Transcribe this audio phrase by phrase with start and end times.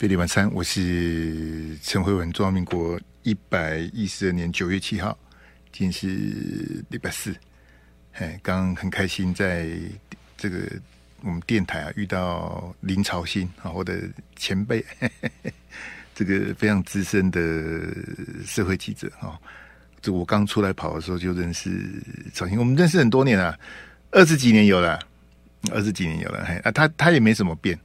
[0.00, 2.32] 飞碟晚餐，我是陈慧文。
[2.32, 5.14] 中华民国一百一十二年九月七号，
[5.72, 7.36] 今天是礼拜四。
[8.14, 9.68] 哎，刚很开心，在
[10.38, 10.58] 这个
[11.20, 14.00] 我们电台啊遇到林朝新啊，我的
[14.36, 14.82] 前辈，
[16.16, 17.94] 这个非常资深的
[18.46, 19.38] 社会记者啊。
[20.00, 21.70] 这我刚出来跑的时候就认识
[22.32, 23.54] 朝新，我们认识很多年了，
[24.12, 24.98] 二十几年有了，
[25.70, 26.42] 二十几年有了。
[26.46, 27.78] 嘿啊，他他也没什么变。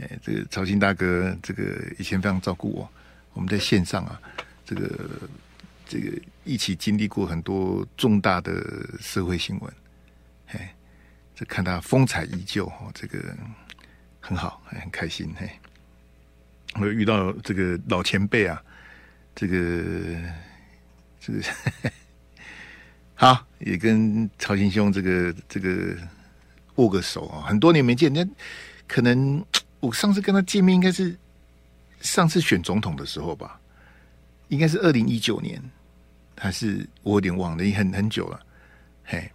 [0.00, 1.62] 哎，这个曹新大哥，这个
[1.98, 2.90] 以前非常照顾我。
[3.34, 4.20] 我们在线上啊，
[4.64, 4.88] 这个
[5.86, 6.10] 这个
[6.42, 8.52] 一起经历过很多重大的
[8.98, 9.72] 社会新闻。
[10.48, 10.74] 哎，
[11.34, 13.18] 这看他风采依旧，这个
[14.20, 15.34] 很好，很开心。
[15.36, 15.50] 嘿，
[16.80, 18.62] 我遇到这个老前辈啊，
[19.34, 19.58] 这个
[21.20, 21.42] 这个
[23.14, 25.94] 好，也跟曹新兄这个这个
[26.76, 28.26] 握个手啊，很多年没见，那
[28.88, 29.44] 可能。
[29.80, 31.16] 我上次跟他见面应该是
[32.02, 33.58] 上次选总统的时候吧，
[34.48, 35.58] 应该是二零一九年，
[36.36, 38.38] 还是我有点忘了，已经很很久了。
[39.04, 39.30] 嘿，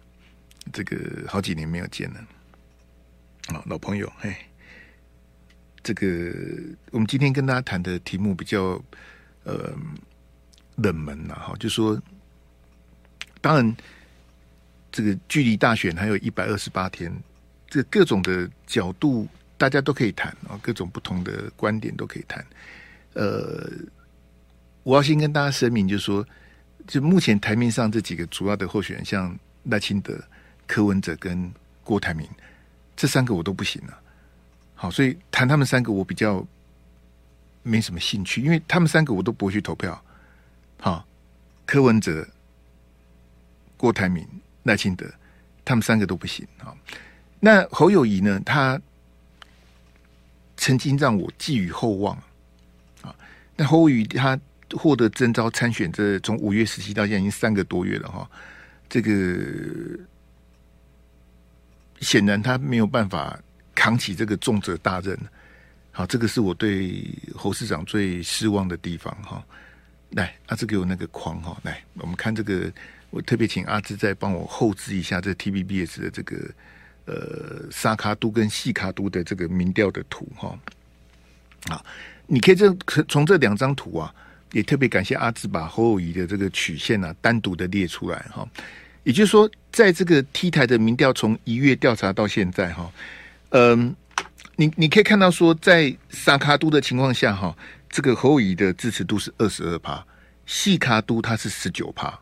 [0.72, 2.20] 这个好几年没有见了，
[3.48, 4.34] 啊，老朋友，嘿，
[5.82, 6.32] 这个
[6.92, 8.80] 我们今天跟大家谈的题目比较
[9.42, 9.74] 呃
[10.76, 12.00] 冷门了哈，就说
[13.40, 13.76] 当然
[14.92, 17.12] 这个距离大选还有一百二十八天，
[17.68, 19.26] 这各种的角度。
[19.58, 22.44] 大家都可以谈啊，各种不同的观点都可以谈。
[23.14, 23.70] 呃，
[24.82, 26.26] 我要先跟大家声明，就是说，
[26.86, 30.18] 就目前台面上这几个主要的候选人，像赖清德、
[30.66, 31.50] 柯文哲跟
[31.82, 32.28] 郭台铭，
[32.94, 33.98] 这三个我都不行了。
[34.74, 36.46] 好，所以谈他们三个我比较
[37.62, 39.98] 没什么兴趣，因为他们三个我都不会去投票。
[40.78, 41.06] 好，
[41.64, 42.28] 柯文哲、
[43.78, 44.28] 郭台铭、
[44.64, 45.10] 赖清德，
[45.64, 46.46] 他们三个都不行。
[46.58, 46.76] 好，
[47.40, 48.38] 那侯友宜呢？
[48.44, 48.78] 他
[50.56, 52.16] 曾经让我寄予厚望
[53.02, 53.14] 啊！
[53.56, 54.38] 那侯友宜他
[54.72, 58.28] 获得征召参选，这从五月十七到现在已经三个多月了哈。
[58.88, 59.38] 这个
[62.00, 63.38] 显然他没有办法
[63.74, 65.18] 扛起这个重责大任。
[65.92, 69.44] 好，这个是我对侯市长最失望的地方哈。
[70.10, 72.72] 来，阿志给我那个框哈，来，我们看这个，
[73.10, 76.50] 我特别请阿志再帮我后置一下这 TVBS 的这个。
[77.06, 80.58] 呃，沙卡都跟细卡都的这个民调的图哈，
[81.68, 81.80] 啊，
[82.26, 84.12] 你可以这从这两张图啊，
[84.50, 88.44] 也特别感谢阿志把侯友谊的这个曲线啊单独的列出来哈。
[89.04, 92.90] 也就是说，在这个 T 台的民调从一月调查到现在哈，
[93.50, 93.94] 嗯，
[94.56, 97.56] 你你可以看到说，在沙卡都的情况下哈，
[97.88, 100.04] 这个侯友谊的支持度是二十二趴，
[100.44, 102.18] 细卡都它是十九趴，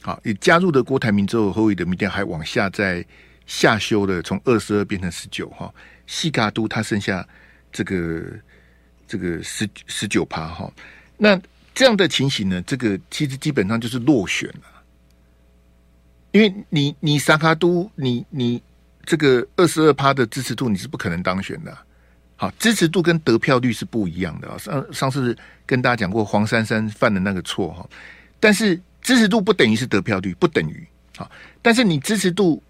[0.00, 3.04] 好，也加入了郭台铭之后，侯友谊的民调还往下在。
[3.48, 5.72] 下修的从二十二变成十九哈，
[6.06, 7.26] 西卡都它剩下
[7.72, 8.22] 这个
[9.06, 10.70] 这个十十九趴哈，
[11.16, 11.40] 那
[11.74, 14.84] 这样的情形呢，这个其实基本上就是落选了，
[16.32, 18.62] 因为你你沙卡都你你
[19.06, 21.74] 这个二十二趴的支持度你是不可能当选的，
[22.36, 24.58] 好，支持度跟得票率是不一样的啊。
[24.58, 27.88] 上上次跟大家讲过黄珊珊犯的那个错哈，
[28.38, 31.30] 但是支持度不等于是得票率，不等于好，
[31.62, 32.62] 但是你支持度。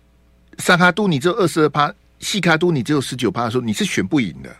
[0.58, 4.54] 沙卡都你只有二十二趴，细卡都你只有十九趴的时候，你是选不赢的，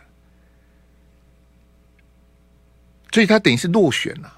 [3.11, 4.33] 所以他等于是落选了。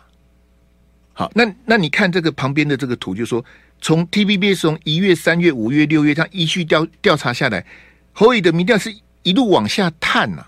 [1.14, 3.44] 好，那那你看这个旁边的这个图，就说
[3.80, 7.64] 从 TVBS 从一月、三月、五月、六月，这样依序调调查下来，
[8.12, 10.46] 侯乙的民调是一路往下探呐、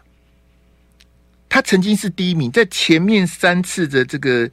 [1.48, 4.50] 他曾经是第一名，在前面三次的这个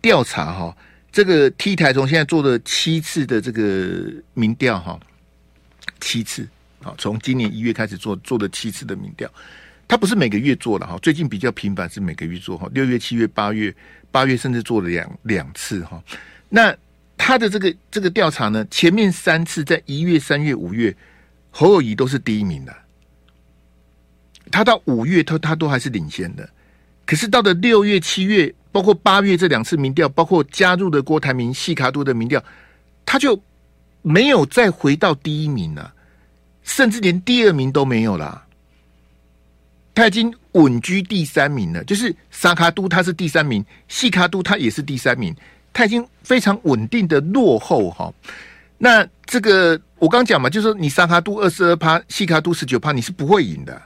[0.00, 0.74] 调查哈，
[1.12, 4.98] 这个 T 台从现在做了七次的这个民调哈。
[6.00, 6.46] 七次，
[6.82, 9.30] 好，从今年一月开始做做了七次的民调，
[9.86, 13.74] 他不是每个月做的哈，最近比较频繁是每个月做哈，六月、七月、八月，
[14.10, 16.02] 八月甚至做了两两次哈。
[16.48, 16.74] 那
[17.16, 20.94] 他的这个这个调查呢，前面三次在一月、三月、五月，
[21.50, 22.74] 侯友谊都是第一名的，
[24.50, 26.48] 他到五月他他都还是领先的，
[27.04, 32.42] 可是到了六月、七月，包括八月这两次民调，包括加入的郭台铭、细卡都的民调，
[33.04, 33.40] 他就。
[34.02, 35.92] 没有再回到第一名了，
[36.62, 38.44] 甚至连第二名都没有了。
[39.94, 41.82] 他已经稳居第三名了。
[41.84, 45.34] 就是沙卡都他是第三名，细卡都他也是第三名，
[45.72, 48.12] 他已经非常稳定的落后哈。
[48.78, 53.82] 那这个我刚讲嘛，就是说你沙卡都二十二趴，细卡都十九趴，你是不会赢的，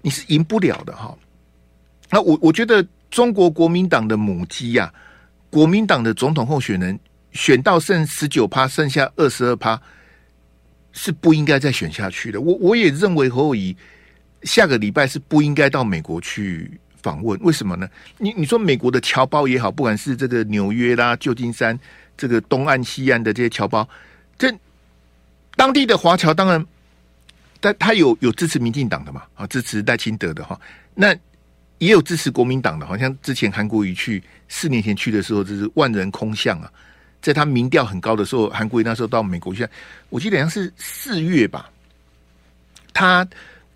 [0.00, 1.16] 你是赢不了的哈。
[2.10, 4.94] 那我我觉得中国国民党的母鸡呀、啊，
[5.48, 6.98] 国民党的总统候选人。
[7.32, 9.80] 选到剩十九趴，剩下二十二趴，
[10.92, 12.40] 是不应该再选下去的。
[12.40, 13.76] 我我也认为侯友宜
[14.42, 16.70] 下个礼拜是不应该到美国去
[17.02, 17.88] 访问，为什么呢？
[18.18, 21.78] 你你说美国的侨胞也好，不管是这个纽约啦、旧金山
[22.16, 23.88] 这个东岸、西岸的这些侨胞，
[24.36, 24.52] 这
[25.56, 26.64] 当地的华侨当然，
[27.60, 30.60] 但他有有支持民进党的嘛，啊，支持赖清德的哈，
[30.94, 31.14] 那
[31.78, 36.70] 也有支持国民党的，好像之前韩国瑜去四年前去的时候，就是万人空巷啊，
[37.22, 39.66] 在他民调很高的时候，韩国瑜那时候到美国去，
[40.10, 41.70] 我记得好像是四月吧，
[42.92, 43.26] 他。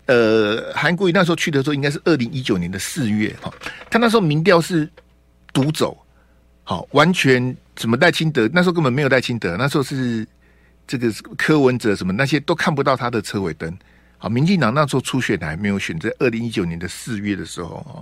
[0.07, 3.53] 呃，韩国瑜那时候去的时候，应该是二零一九年的四月哈。
[3.89, 4.89] 他那时候民调是
[5.51, 5.97] 独走，
[6.63, 10.25] 好，完全什么赖清德那时候根本没有赖清德，那时候是
[10.87, 13.77] 这个柯文哲什么那些都看不到他的车尾灯。
[14.17, 17.99] 好，民进党那时候初选还没有选，在二零一九年的四月的时候哦。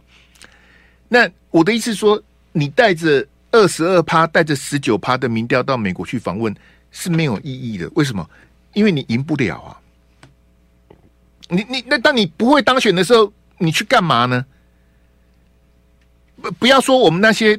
[1.08, 2.22] 那我的意思说，
[2.52, 6.54] 你带着二十二趴，带着十九趴的民调到美国去访问
[6.92, 7.90] 是没有意义的。
[7.96, 8.30] 为什么？
[8.74, 9.80] 因为你赢不了啊。
[11.48, 14.46] 你你那当你不会当选的时候，你去干嘛呢？
[16.42, 17.58] 不不要说我们那些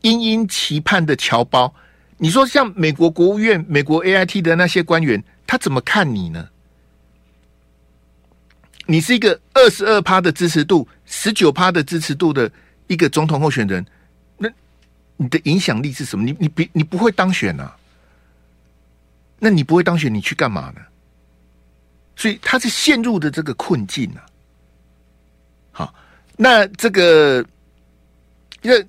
[0.00, 1.74] 殷殷期盼的侨胞，
[2.16, 6.48] 你说像美国国务院、美国 AIT 的那些官员，他怎么看你呢？
[8.86, 12.50] 你是一个二十二趴的支持度、十九趴的支持度的
[12.86, 13.84] 一个总统候选人，
[15.16, 16.24] 你的影响力是什么？
[16.24, 17.76] 你你比你不会当选啊？
[19.38, 20.80] 那你不会当选，你去干嘛呢？
[22.16, 24.24] 所以他是陷入的这个困境啊。
[25.70, 25.94] 好，
[26.36, 27.44] 那这个，
[28.62, 28.86] 因为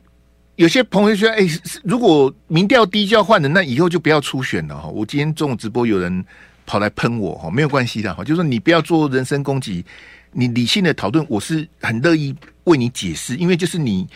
[0.56, 1.46] 有些朋友说：“哎，
[1.84, 6.26] 如果民调低就要换人，那以后就不要初选了。”哈，我今天中午直播有人
[6.66, 9.86] 跑来喷我，哈，没有关系的，哈，就是说你不要做人身攻击，
[10.32, 12.34] 你理性的讨论，我是很乐意
[12.64, 14.08] 为你解释，因为就是你，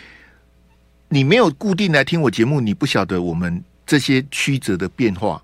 [1.13, 5.43] 你没有固定来听我节目，你不晓得我们这些曲折的变化。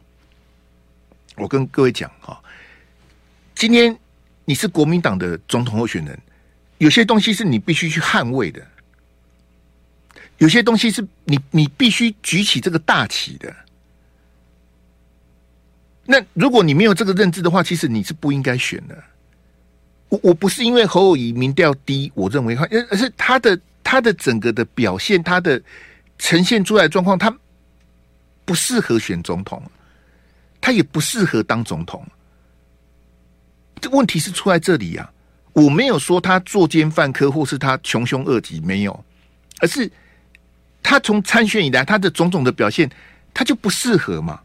[1.35, 2.41] 我跟各位讲，哈。
[3.53, 3.95] 今天
[4.45, 6.17] 你是国民党的总统候选人，
[6.77, 8.65] 有些东西是你必须去捍卫的，
[10.37, 13.53] 有些东西是你你必须举起这个大旗的。
[16.05, 19.03] 那如果你没有这个认知的话，其实你是不应该选的。
[20.07, 25.61] 我我不是因为侯友宜民调低，我认为他，而是他的他的整个的表现，他的
[26.17, 27.33] 呈现出来的状况，他
[28.43, 29.63] 不适合选总统，
[30.59, 32.05] 他也不适合当总统。
[33.79, 35.07] 这问题是出在这里呀、啊，
[35.53, 39.05] 我没有说他作奸犯科或是他穷凶恶极，没有，
[39.61, 39.89] 而是
[40.83, 42.91] 他从参选以来他的种种的表现，
[43.33, 44.41] 他就不适合嘛。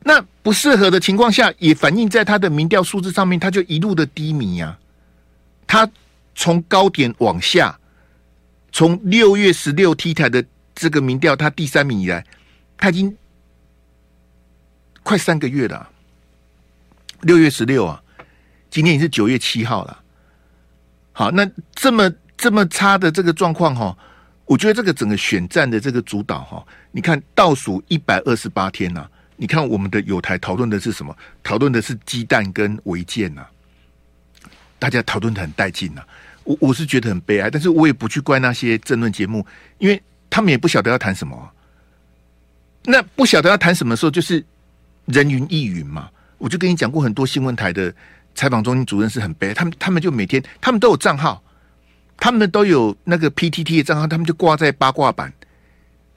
[0.00, 4.78] 那不适合的情况下，也反映在他的民调数字上面，他就一路的低迷呀、啊。
[5.66, 5.90] 他
[6.34, 7.78] 从高点往下，
[8.74, 10.44] 从六月十六 T 台的
[10.74, 12.26] 这个民调，他第三名以来，
[12.76, 13.16] 他已经
[15.04, 15.88] 快三个月了。
[17.20, 18.02] 六月十六啊，
[18.68, 20.02] 今天已是九月七号了。
[21.12, 23.96] 好，那这么这么差的这个状况哈，
[24.44, 31.16] 我觉得这个整个选战的这个主导哈，你看倒数一百二十八天呐、你看我们的友台讨论的是什么？
[31.44, 33.46] 讨论的是鸡蛋跟违建呐，
[34.80, 36.02] 大家讨论的很带劲呐。
[36.44, 39.44] 我我是觉得很悲哀，但是我也不去怪那些争论节目，
[39.78, 40.00] 因为
[40.30, 41.50] 他们也不晓得要谈什么。
[42.84, 44.44] 那不晓得要谈什么时候，就是
[45.06, 46.10] 人云亦云嘛。
[46.36, 47.94] 我就跟你讲过很多新闻台的
[48.34, 51.42] 采访中心主任是很悲哀，他们他们就每天他们都有账号，
[52.18, 55.32] 他们都有那个 PTT 的账号，他们就挂在八卦版，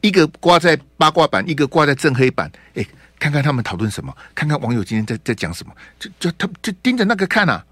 [0.02, 2.86] 一个挂在八卦版，一个挂在正黑板，哎，
[3.18, 7.64] 看看他们讨论什么，看看网友今天在在讲什么，就就他就盯着那个看啊。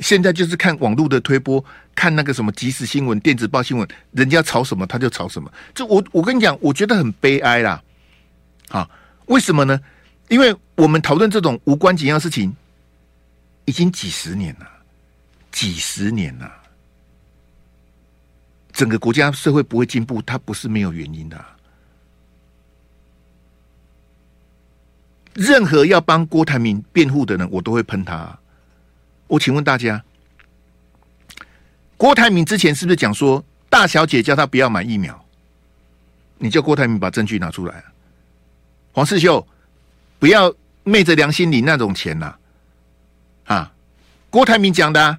[0.00, 5.52] 现在就是看网络的推播，看那个什么即时新闻、电子报新闻，人家吵什么他就吵什么。
[5.74, 7.82] 这我我跟你讲，我觉得很悲哀啦。
[8.70, 8.90] 啊，
[9.26, 9.80] 为什么呢？
[10.28, 12.54] 因为我们讨论这种无关紧要事情，
[13.66, 14.66] 已经几十年了，
[15.52, 16.50] 几十年了，
[18.72, 21.44] 整个国家社会不会进步，它不是没有原因的。
[25.34, 28.36] 任何要帮郭台铭辩护的人，我都会喷他。
[29.26, 30.02] 我请问大家，
[31.96, 35.24] 郭台铭之前是不是讲说大小姐叫他不要买疫苗？
[36.38, 37.84] 你叫郭台铭把证据拿出来，
[38.92, 39.46] 黄世秀。
[40.20, 40.54] 不要
[40.84, 42.34] 昧着良心领那种钱呐！
[43.44, 43.70] 啊，
[44.30, 45.18] 郭台铭讲的。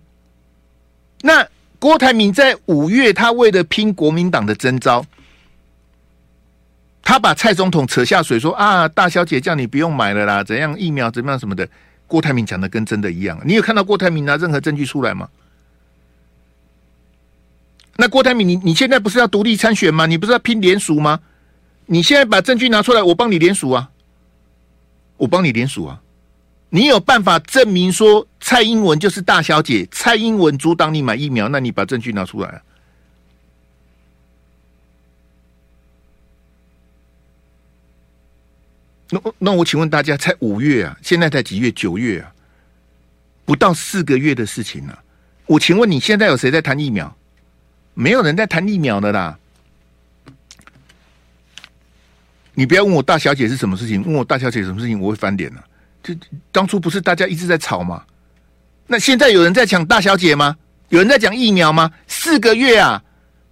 [1.21, 1.47] 那
[1.77, 5.05] 郭台铭在五月，他为了拼国民党的征召，
[7.03, 11.69] 他把蔡总统扯下水，说啊，大小姐叫你不用买了啦，怎样疫苗怎么样什么的。
[12.07, 13.39] 郭台铭讲的跟真的一样。
[13.45, 15.29] 你有看到郭台铭拿任何证据出来吗？
[17.97, 20.05] 那郭台铭，你你现在不是要独立参选吗？
[20.05, 21.19] 你不是要拼联署吗？
[21.85, 23.89] 你现在把证据拿出来，我帮你联署啊！
[25.17, 26.01] 我帮你联署啊！
[26.69, 32.61] 你有办法证明说蔡英文就是大小姐，蔡英文阻挡你买疫苗，那你把证据拿出来。
[39.09, 41.71] 那那我请问大家，才五月啊，现在才几月？
[41.71, 42.31] 九月啊，
[43.45, 44.97] 不到四个月的事情啊。
[45.45, 47.15] 我请问你现在有谁在谈疫苗？
[47.93, 49.37] 没有人在谈疫苗的啦。
[52.55, 55.63] 你不要问我大小姐是什么事情，问我大小姐什么事情，我会翻脸了。
[56.01, 56.15] 就
[56.51, 58.03] 当初不是大家一直在吵吗？
[58.87, 60.55] 那现在有人在抢大小姐吗？
[60.89, 61.91] 有人在讲疫苗吗？
[62.07, 63.03] 四个月啊，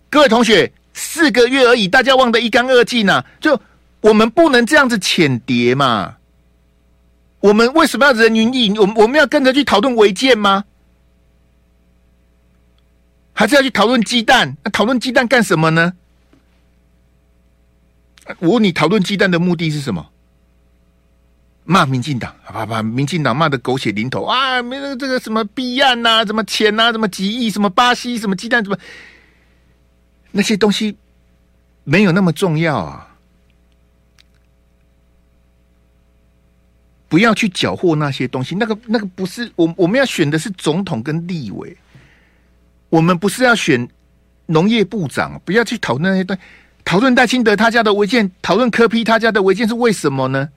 [0.10, 3.24] 各位同学，四个月而已，大家忘得一干二净呐。
[3.40, 3.60] 就
[4.04, 6.18] 我们不能这样子浅碟嘛。
[7.40, 8.78] 我们为什么要人云亦云？
[8.78, 10.66] 我们我们要跟着去讨论违建吗？
[13.32, 14.56] 还是要去讨论鸡蛋？
[14.62, 15.94] 那讨论鸡蛋干什么呢？
[18.40, 20.06] 我问你，讨论鸡蛋的目的是什么？
[21.64, 24.62] 骂民进党，把把民进党骂得狗血淋头啊！
[24.62, 28.78] 没有这个什么弊案呐，什么钱呐，什么几亿，什么巴西，什么鸡蛋，什么
[30.32, 30.98] 那些东西
[31.86, 33.12] 没有那么重要啊！
[37.13, 41.77] 不要去缴获那些东西，那个那个不是我我们要选的是总统跟立委，
[42.89, 43.88] 我们不是要选
[44.48, 46.41] 农业部长，不要去讨论那些东西。
[46.84, 50.50] 讨论赖清德他家的违建，讨论柯批他家的违建是为什么呢？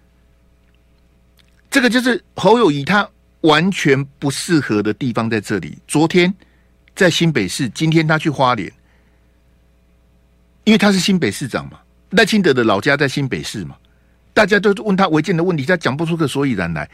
[1.70, 3.06] 这个就是侯友宜他
[3.42, 5.76] 完全不适合的地方在这里。
[5.86, 6.32] 昨天
[6.94, 8.72] 在新北市，今天他去花莲，
[10.64, 11.78] 因为他是新北市长嘛，
[12.12, 13.76] 赖清德的老家在新北市嘛，
[14.36, 16.86] 大家都问他违建的问题，他讲不出个所以然来。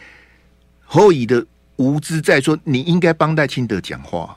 [0.84, 1.44] 侯友宜的
[1.74, 4.36] 无知在说，你应该帮戴清德讲话。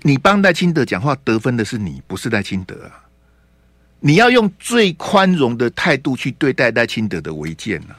[0.00, 2.98] 你帮戴清德讲话得分的是你，不是戴清德啊！
[4.00, 7.94] 你要用最宽容的态度去对待戴清德的违建啊，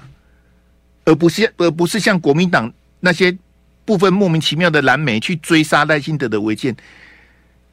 [1.06, 3.34] 而不是而不是像国民党那些
[3.86, 6.76] 部分莫名其妙的蓝媒去追杀戴清德的违建。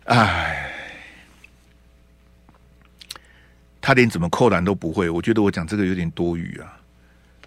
[0.04, 0.70] 唉，
[3.80, 6.78] 他连怎么扣篮都不会，我觉得我讲这个有点多余啊，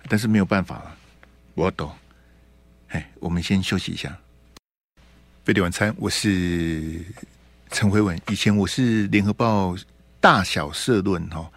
[0.09, 0.95] 但是没有办法了，
[1.53, 1.91] 我懂。
[2.89, 4.15] 哎，我们先休息一下。
[5.43, 7.03] 贝蒂晚餐，我是
[7.69, 8.19] 陈辉文。
[8.29, 9.75] 以前我是联合报
[10.19, 11.49] 大小社论哈，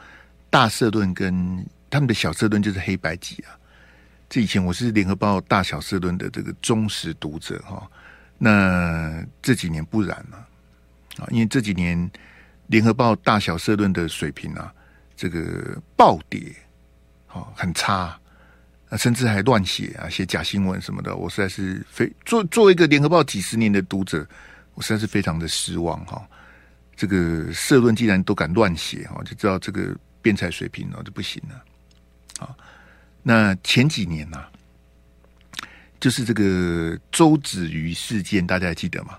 [0.50, 3.54] 大社论跟他们的小社论就是黑白集啊。
[4.28, 7.88] 这以前我是联合报大小社论的这个忠实读者哈。
[8.38, 10.36] 那这几年不然了
[11.18, 12.10] 啊，因为这几年
[12.68, 14.72] 联合报大小社论的水平啊，
[15.16, 16.54] 这个暴跌，
[17.26, 18.18] 好很差。
[18.88, 24.24] 啊，甚至还乱写啊，写假新闻什么的，我实在是非作作为一个联合报几十年的读者，
[24.74, 26.24] 我实在是非常的失望哈。
[26.94, 29.92] 这个社论既然都敢乱写哈，就知道这个
[30.22, 31.64] 编采水平哦就不行了。
[32.46, 32.54] 啊，
[33.24, 34.44] 那前几年呐，
[35.98, 39.18] 就是这个周子瑜事件，大家还记得吗？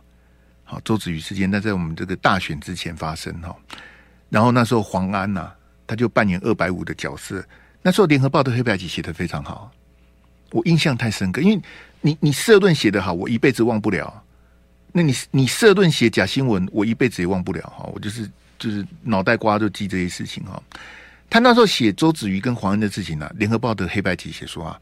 [0.70, 3.56] 好，周子瑜事件，那在我们这个大选之前发生哈。
[4.30, 5.50] 然后那时候黄安呐，
[5.88, 7.42] 他就扮演二百五的角色。
[7.82, 9.72] 那时候联合报的黑白集写的非常好，
[10.52, 11.40] 我印象太深刻。
[11.40, 11.62] 因为
[12.02, 14.22] 你你社论写的好，我一辈子忘不了。
[14.92, 17.90] 那你你社论写假新闻，我一辈子也忘不了哈。
[17.94, 20.62] 我就是就是脑袋瓜就记这些事情哈。
[21.30, 24.78] 他那时候写周子瑜跟黄安的事情呢，联合报的黑白集写说啊，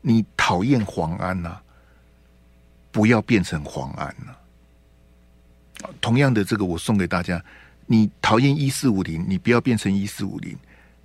[0.00, 1.58] 你讨厌黄安呐，
[2.90, 4.39] 不要变成黄安了。
[6.00, 7.42] 同样的，这个我送给大家，
[7.86, 10.56] 你讨厌一四五零，你不要变成一四五零，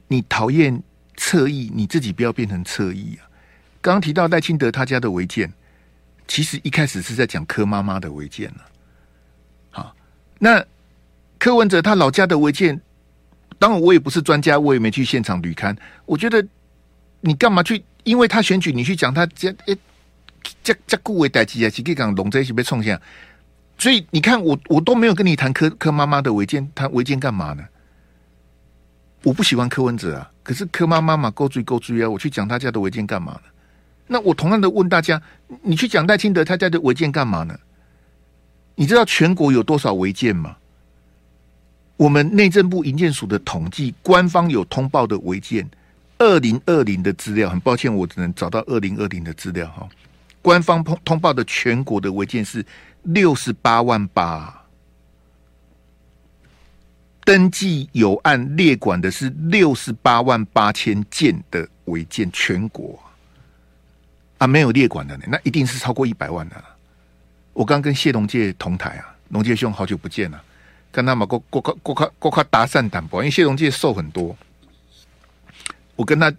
[0.07, 0.81] 你讨厌。
[1.17, 3.23] 侧翼，你自己不要变成侧翼啊！
[3.79, 5.49] 刚刚提到赖清德他家的违建，
[6.27, 8.59] 其实一开始是在讲柯妈妈的违建呢。
[9.71, 9.95] 好，
[10.39, 10.61] 那
[11.39, 12.81] 柯文哲他老家的违建，
[13.57, 15.73] 当然我也不是专家，我也没去现场捋勘。
[16.05, 16.45] 我觉得
[17.21, 17.81] 你干嘛去？
[18.03, 19.77] 因为他选举，你去讲他这诶，
[20.61, 23.01] 这这顾为代志啊，是可以讲龙这一起被冲下。
[23.77, 27.63] 所以你看，我我都没有跟你谈柯柯妈妈的违建，谈违建干嘛呢？
[29.23, 32.09] 我不喜欢柯文哲啊，可是柯妈妈嘛，够追够追啊！
[32.09, 33.41] 我去讲他家的违建干嘛呢？
[34.07, 35.21] 那我同样的问大家，
[35.63, 37.57] 你去讲赖清德他家的违建干嘛呢？
[38.75, 40.55] 你知道全国有多少违建吗？
[41.97, 45.67] 我们内政部营建署的统计，官方有通报的违建，
[46.19, 49.89] 二零二零的资料，很抱歉，我只能找到二零二零的资料哈。
[50.41, 52.63] 官方通通报的全国的违建是
[53.05, 54.61] 六十八万八。
[57.23, 63.03] 登记有案列管的是六十八万八千件的违建，全国
[64.37, 66.63] 啊，没有列管的呢，那一定是超过一百万的。
[67.51, 70.39] 我刚跟谢龙介同台啊，龙介兄好久不见了，
[70.91, 74.37] 跟他们过过过过过过搭讪谈博，因为谢龙介瘦很多，
[75.95, 76.31] 我跟他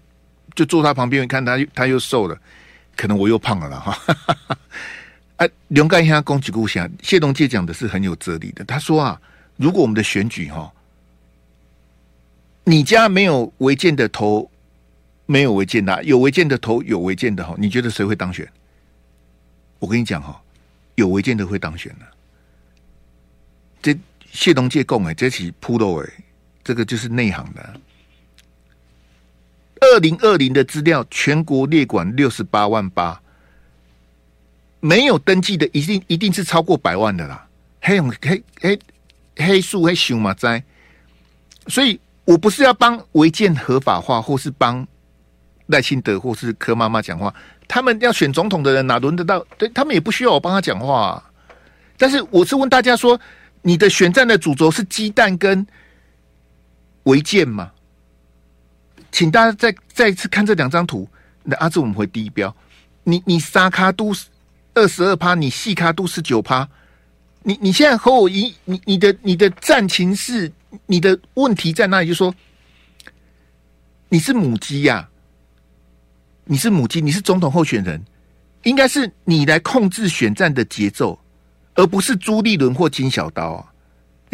[0.55, 2.39] 就坐他旁边，看他他又瘦了，
[2.95, 4.57] 可能我又胖了啦哈。
[5.37, 8.65] 啊，龙干一下攻击故乡，谢龙介讲的是很有哲理的。
[8.65, 9.21] 他说啊，
[9.57, 10.73] 如果我们的选举哈，
[12.65, 14.51] 你家没有违建的投，
[15.27, 18.51] 没有违建的，有违建的投，有违建的哈，你觉得谁会当选？
[19.79, 20.41] 我跟你讲哈，
[20.95, 22.07] 有违建的会当选的。
[23.83, 23.95] 这
[24.33, 26.11] 谢龙介供哎，这起铺路哎，
[26.65, 27.81] 这个就是内行的。
[29.83, 33.21] 二零二零的资料，全国列管六十八万八。
[34.87, 37.45] 没有登记的，一定一定是超过百万的啦。
[37.81, 38.79] 黑黑黑
[39.37, 40.63] 黑树黑熊嘛在，
[41.67, 44.87] 所以我不是要帮违建合法化，或是帮
[45.67, 47.35] 赖清德或是柯妈妈讲话。
[47.67, 49.45] 他们要选总统的人哪轮得到？
[49.59, 51.21] 对他们也不需要我帮他讲话。
[51.97, 53.21] 但是我是问大家说，
[53.63, 55.67] 你的选战的主轴是鸡蛋跟
[57.05, 57.73] 违建吗？
[59.11, 61.09] 请大家再再一次看这两张图。
[61.43, 62.55] 那阿志我们回第一标，
[63.03, 64.15] 你你沙卡都。
[64.77, 66.69] 二十二趴，你细咖都是九趴，
[67.43, 70.53] 你你现在和我一，你你的你的战情是
[70.85, 72.09] 你的问题在哪里？
[72.09, 72.33] 就说
[74.11, 75.09] 你是母鸡呀、
[76.45, 78.05] 你是母鸡，你是总统候选人，
[78.65, 81.19] 应该是你来控制选战的节奏，
[81.75, 83.73] 而不是朱立伦或金小刀啊。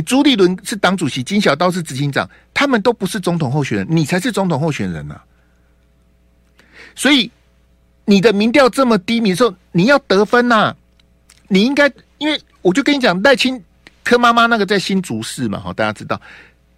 [0.04, 5.22] 朱立伦是党主席，金小刀是执行长，他们都不是总统候选人，你才是总统候选人啊。
[6.96, 7.30] 所以。
[8.04, 10.74] 你的民调这么低迷的时候，你要得分呐、
[11.48, 13.62] 你应该，因为我就跟你讲，赖清
[14.02, 16.20] 柯妈妈那个在新竹市嘛，哈，大家知道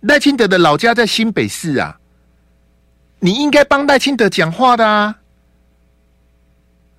[0.00, 1.99] 赖清德的老家在新北市啊，
[3.21, 5.16] 你应该帮赖清德讲话的啊！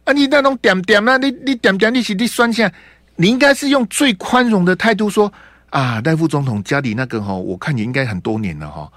[0.05, 2.71] 啊，你那种点点啊，你你点点，你是你算下，
[3.15, 5.31] 你应该是用最宽容的态度说
[5.69, 8.91] 啊，赖副总统家里那个哈，我看你应该很多年了哈，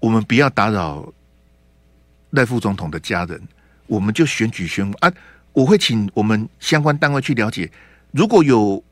[0.00, 1.06] 我们不要打扰
[2.30, 3.38] 赖副总统的家人。
[3.92, 5.12] 我们就选举宣布啊！
[5.52, 7.70] 我会请我们相关单位去了解，
[8.10, 8.82] 如果有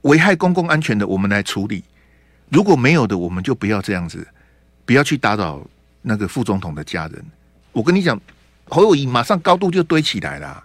[0.00, 1.80] 危害公共安全的，我们来处理；
[2.48, 4.26] 如果没有的，我们就不要这样子，
[4.84, 5.64] 不要去打扰
[6.02, 7.24] 那个副总统的家人。
[7.70, 8.20] 我跟你讲，
[8.64, 10.64] 侯友宜马上高度就堆起来了。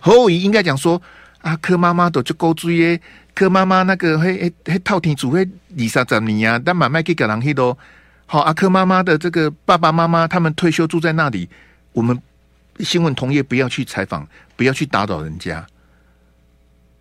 [0.00, 1.00] 侯友宜应该讲说
[1.40, 3.00] 啊，柯妈妈都就够追耶，
[3.32, 7.78] 柯妈妈那个嘿嘿嘿套天主会二三十年啊，但买卖给个人去都
[8.26, 8.40] 好。
[8.40, 11.48] 阿柯妈妈的这个爸爸妈妈他们退休住在那里，
[11.92, 12.20] 我们。
[12.80, 15.66] 新闻同业不要去采访，不要去打扰人家。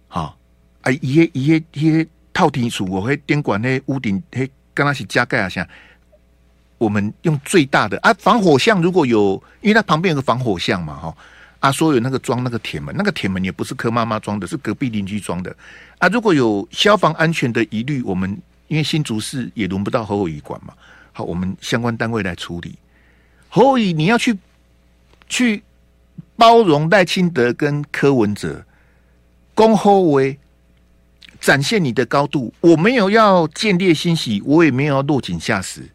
[0.08, 0.38] 好，
[0.82, 5.68] 哎，一些一些一些套题处，我会监管那屋顶，嘿，刚刚是加盖啊，像
[6.78, 11.18] 我们用最大的啊防火巷，如果有，因为它旁边有个防火巷嘛，哈，
[11.60, 15.56] 啊，说有那个装那个铁门，那个铁门也不是柯妈妈装的，是隔壁邻居装的。
[15.98, 18.36] 啊，如果有消防安全的疑虑，我们
[18.68, 20.74] 因为新竹市也轮不到侯友宜管嘛，
[21.12, 22.78] 好，我们相关单位来处理。
[23.50, 24.38] 侯友宜，你要去
[25.28, 25.62] 去。
[26.38, 28.64] 包容赖清德跟柯文哲，
[29.56, 30.38] 恭候为
[31.42, 32.54] 展现你的高度。
[32.62, 35.90] 我没有要见猎心喜，我也没有要落井下石。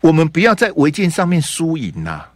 [0.00, 2.28] 我们不要在违建上面输赢呐。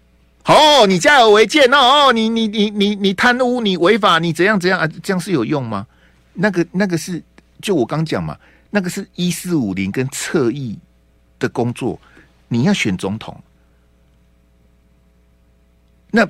[0.45, 4.87] 哦，你家有违建哦，你你你你你贪污，你违法，你怎样怎样啊？
[5.03, 5.87] 这样是有用吗？
[6.35, 7.23] 那个那个是，
[7.63, 8.37] 就我刚讲嘛，
[8.69, 10.79] 那个是一四五零跟侧翼
[11.39, 11.99] 的工作。
[12.49, 13.43] 你要选总统，
[16.11, 16.29] 那。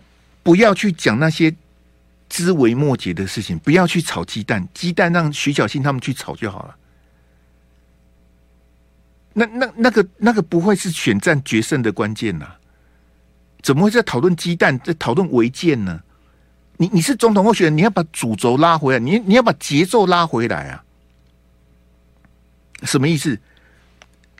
[0.48, 1.54] 不要去讲那些
[2.26, 6.74] 枝微末节的事情，不要去炒鸡蛋，鸡蛋让徐小新他们去炒就好了。
[9.34, 12.50] 那那那个那个不会是选战决胜的关键呐、
[13.60, 16.00] 怎么会在讨论鸡蛋，在讨论违建呢？
[16.78, 20.82] 你你是总统候选人，你要把主轴拉回来，你你要把节奏拉回来啊？
[22.84, 23.38] 什么意思？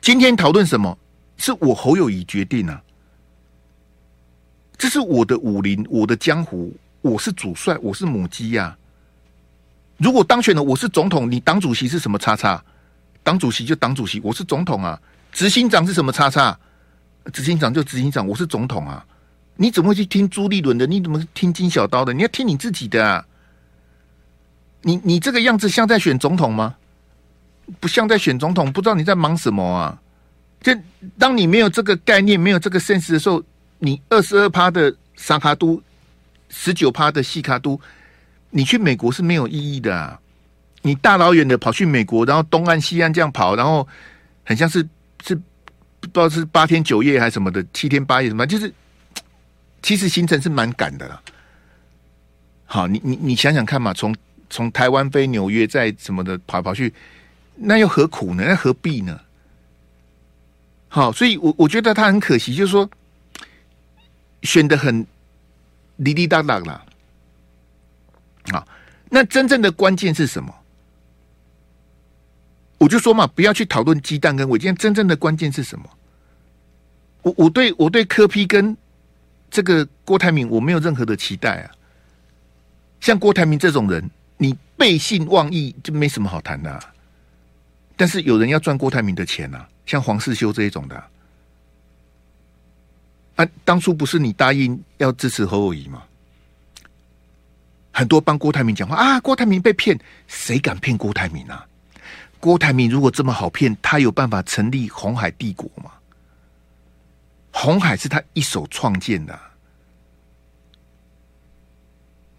[0.01, 0.97] 今天讨论什么？
[1.37, 2.81] 是我侯友谊决定啊。
[4.79, 8.75] 这是我的武林，我的江湖，我是主帅，我是母鸡呀、
[9.97, 12.63] 如果当选了，我是总统，你党主席是什么叉叉？
[13.21, 14.97] 党主席就党主席，我是总统啊。
[15.33, 16.57] 执行长是什么叉叉？
[17.33, 19.05] 执行长就执行长，我是总统啊。
[19.57, 20.87] 你怎么会去听朱立伦的？
[20.87, 22.13] 你怎么听金小刀的？
[22.13, 23.25] 你要听你自己的啊。
[24.83, 26.73] 你你这个样子像在选总统吗？
[27.81, 30.01] 不像在选总统，不知道你在忙什么啊？
[30.61, 30.73] 就
[31.17, 33.43] 当你没有这个概念，没有这个 sense 的时候。
[33.79, 35.81] 你二十二趴的沙卡都，
[36.49, 37.79] 十九趴的细卡都，
[38.49, 40.19] 你去美国是没有意义的啊！
[40.81, 43.87] 你大老远的跑去美国，然后东岸西岸这样跑，然后
[44.43, 44.85] 很像是
[45.25, 48.73] 是不知道是八天九夜还是什么的，七天八夜什么，就是
[49.81, 51.21] 其实行程是蛮赶的啦。
[52.65, 54.13] 好，你你你想想看嘛，从
[54.49, 56.93] 从台湾飞纽约，再什么的跑跑去，
[57.55, 58.43] 那又何苦呢？
[58.45, 59.17] 那何必呢？
[60.89, 62.89] 好，所以我我觉得他很可惜，就是说。
[64.43, 65.05] 选的很
[66.03, 66.85] 滴滴答答啦，
[68.51, 68.67] 啊，
[69.09, 70.53] 那真正的关键是什么？
[72.77, 74.57] 我就说嘛，不要去讨论鸡蛋跟我。
[74.57, 75.89] 今天真正的关键是什么？
[77.21, 78.75] 我我对我对柯 P 跟
[79.51, 81.71] 这个郭台铭我没有任何的期待啊。
[83.01, 86.79] 像郭台铭这种人，你背信忘义就没什么好谈的。
[87.97, 91.03] 但是有人要赚郭台铭的钱啊，像黄世修这一种的，
[93.39, 96.03] 啊，当初不是你答应要支持侯友宜吗？
[97.93, 99.97] 很多帮郭台铭讲话啊，郭台铭被骗，
[100.27, 101.65] 谁敢骗郭台铭啊？
[102.41, 105.89] 郭台铭如果这么好骗，他有办法成立红海帝国吗？
[107.51, 109.39] 红海是他一手创建的，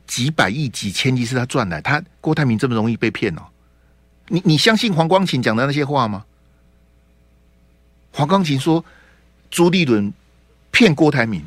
[0.07, 3.43] 几百亿、几千亿是他赚来，他郭台铭这么容易被骗哦？
[4.29, 6.27] 你你相信黄光芹讲的那些话吗？
[8.13, 8.85] 黄光芹说
[9.51, 10.13] 朱立伦
[10.71, 11.43] 骗郭台铭，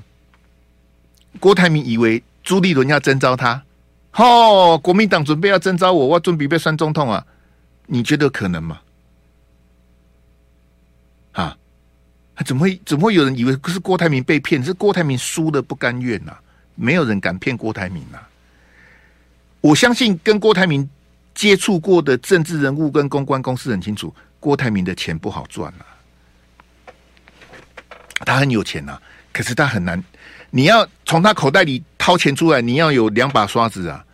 [1.39, 3.63] 郭台铭以为朱立伦要征召他，
[4.13, 7.25] 哦，国民党准备要征召我，我准备被选总统啊？
[7.85, 8.79] 你觉得可能吗？
[11.33, 11.57] 啊，
[12.45, 14.63] 怎么会怎么会有人以为是郭台铭被骗？
[14.63, 16.41] 是郭台铭输的不甘愿呐、啊？
[16.75, 18.29] 没有人敢骗郭台铭呐、啊！
[19.61, 20.89] 我相信跟郭台铭。
[21.35, 25.85] 接触过的政治人物跟公关公司很清楚，郭台铭的钱不好赚啊。
[28.19, 29.01] 他很有钱呐、啊，
[29.33, 30.01] 可是他很难。
[30.51, 34.05] 你要从他口袋里掏钱出来，你要有两把刷子啊，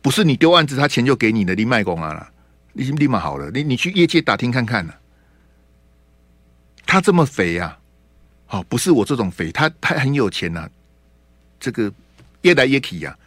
[0.00, 1.54] 不是你丢案子，他钱就给你的。
[1.54, 2.30] 你卖公啊了，
[2.72, 3.50] 你立马好了。
[3.50, 4.98] 你你去业界打听看看呢、啊。
[6.86, 7.76] 他这么肥呀、
[8.46, 10.70] 啊，哦，不是我这种肥，他他很有钱呐、啊。
[11.58, 11.92] 这个
[12.42, 13.18] 越来越起呀。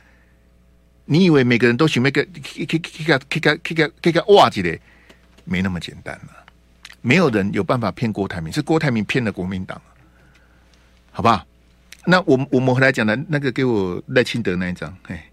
[1.04, 4.80] 你以为每个人都喜欢个 K K K K K K K K 哇几的？
[5.44, 6.46] 没那么简单了。
[7.02, 9.80] 没有人有办法骗郭台铭，是郭台铭骗了国民党，
[11.16, 11.48] 好吧？
[12.04, 15.26] 那我我们回来讲的，那个给我赖清德那一张，哎，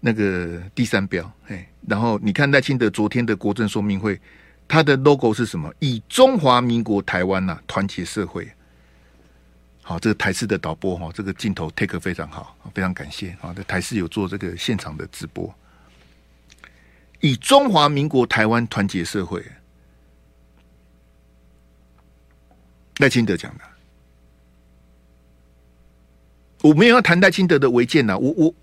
[0.00, 4.18] 那个第三标，哎，然后你看赖清德昨天的国政说明会，
[4.66, 5.70] 他的 logo 是什么？
[5.80, 8.48] 以中华民国台湾呐，团结社会。
[9.82, 13.36] 好，这个台视的导播哈，这个镜头 take 非常好，非常感谢。
[13.42, 15.54] 啊，这台视有做这个现场的直播，
[17.20, 19.44] 以中华民国台湾团结社会，
[22.96, 23.64] 赖清德讲的。
[26.62, 28.54] 我没有要谈赖清德的违建呐，我我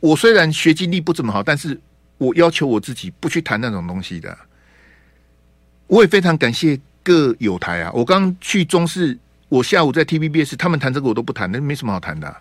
[0.00, 1.80] 我虽然学经历不怎么好，但是
[2.18, 4.36] 我要求我自己不去谈那种东西的。
[5.86, 9.18] 我也非常感谢各友台啊，我刚去中视。
[9.48, 12.34] 我下午在 TVBS，他们谈这个我都不谈，那没什么好谈的。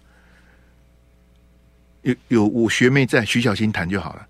[2.04, 4.26] 有有我学妹在，徐小新谈就好了。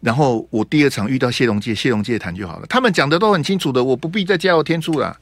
[0.00, 2.66] 然后我第二场遇到谢龙介，谢龙介谈就好了。
[2.66, 5.16] 他们讲的都很清楚的，我不必再加油添醋了。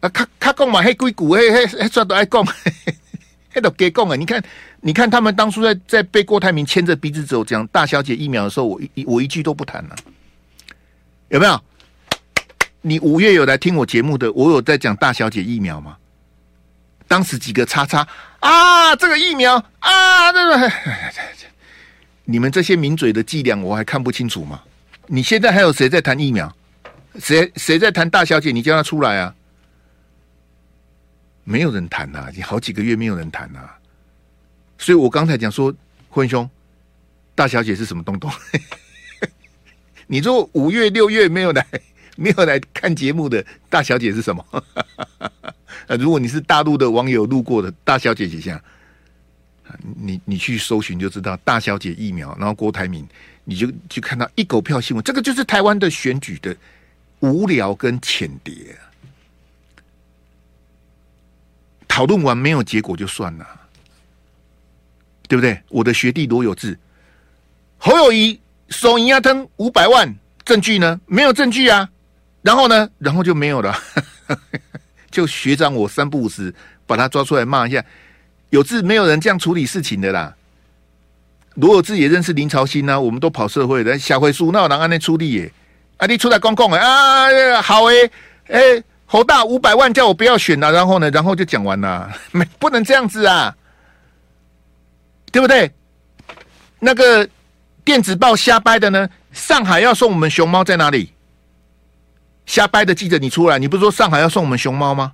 [0.00, 2.44] 啊，他他讲嘛，黑硅谷，嘿嘿，嘿，抓都爱讲，
[3.52, 4.16] 嘿都给讲啊！
[4.16, 4.42] 你看，
[4.80, 9.96] 你看他们当初在在被郭台铭牵着鼻子走，讲大小姐疫苗的时候，我一我一句都不谈了，
[11.28, 11.60] 有没有？
[12.80, 15.96] 你五月有来听我节目的，我有在讲大小姐疫苗吗？
[17.06, 18.06] 当时几个叉叉
[18.40, 20.72] 啊，这个疫苗啊，这个，
[22.24, 24.62] 你们这些名嘴的伎俩我还看不清楚吗？
[25.08, 26.50] 你现在还有谁在谈疫苗？
[27.20, 28.50] 谁谁在谈大小姐？
[28.50, 29.34] 你叫他出来啊！
[31.44, 33.60] 没有人谈呐，已经好几个月没有人谈呐。
[34.78, 35.74] 所以我刚才讲说，
[36.08, 36.48] 坤兄，
[37.34, 38.30] 大小姐是什么东东？
[40.06, 41.66] 你说五月六月没有来？
[42.14, 44.44] 没有来看节目的大小姐是什么？
[45.98, 48.62] 如果你是大陆的网友路过的大小姐几下，
[49.96, 53.08] 你你去搜寻就知道大小姐疫苗，然后郭台铭，
[53.44, 56.54] 你就就看到一狗票新闻，这个就是台湾的选举的
[57.20, 58.76] 无聊跟浅碟。
[61.92, 63.46] 讨论完没有结果就算了，
[65.28, 65.60] 对不对？
[65.68, 66.78] 我的学弟罗有志，
[67.76, 70.10] 侯友宜收银压吞五百万，
[70.42, 70.98] 证据呢？
[71.04, 71.86] 没有证据啊。
[72.40, 72.88] 然后呢？
[72.96, 73.78] 然后就没有了。
[75.12, 76.54] 就学长，我三不五时
[76.86, 77.84] 把他抓出来骂一下。
[78.48, 80.34] 有志没有人这样处理事情的啦。
[81.56, 83.98] 罗有志也认识林朝新啊，我们都跑社会的。
[83.98, 85.52] 小回书那我能按那出力耶？
[85.98, 87.60] 啊，你出来公共啊？
[87.60, 88.10] 好诶，
[88.46, 91.10] 哎，侯大五百万叫我不要选了，然后呢？
[91.10, 92.10] 然后就讲完了。
[92.32, 93.54] 没不能这样子啊，
[95.30, 95.70] 对不对？
[96.78, 97.28] 那个
[97.84, 99.06] 电子报瞎掰的呢？
[99.30, 101.12] 上海要送我们熊猫在哪里？
[102.46, 103.58] 瞎掰的记者，你出来！
[103.58, 105.12] 你不是说上海要送我们熊猫吗？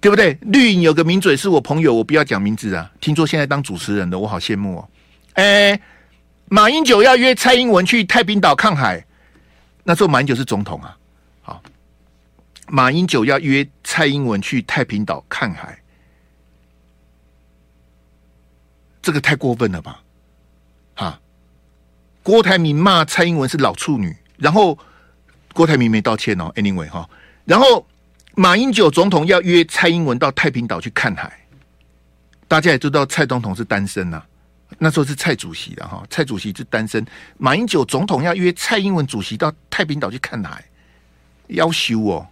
[0.00, 0.36] 对不对？
[0.40, 2.90] 绿营有个名嘴是我朋友，我不要讲名字啊。
[3.00, 4.88] 听说现在当主持人的，我好羡慕哦。
[5.34, 5.80] 哎，
[6.46, 9.06] 马英九要约蔡英文去太平岛看海，
[9.84, 10.96] 那时候马英九是总统啊。
[12.74, 15.78] 马英九要约蔡英文去太平岛看海，
[19.02, 20.02] 这个太过分了吧？
[20.94, 21.20] 啊
[22.22, 24.78] 郭台铭骂蔡英文是老处女，然后
[25.52, 26.50] 郭台铭没道歉哦。
[26.54, 27.06] Anyway 哈，
[27.44, 27.86] 然后
[28.36, 31.30] 马英九总统要约蔡英文到太平岛去看海，
[32.48, 34.24] 大家也知道蔡总统是单身呐、
[34.78, 37.04] 那时候是蔡主席的哈，蔡主席是单身，
[37.36, 40.64] 马英九总统要约蔡英文主席到太平岛去看海，
[41.48, 42.26] 要修哦。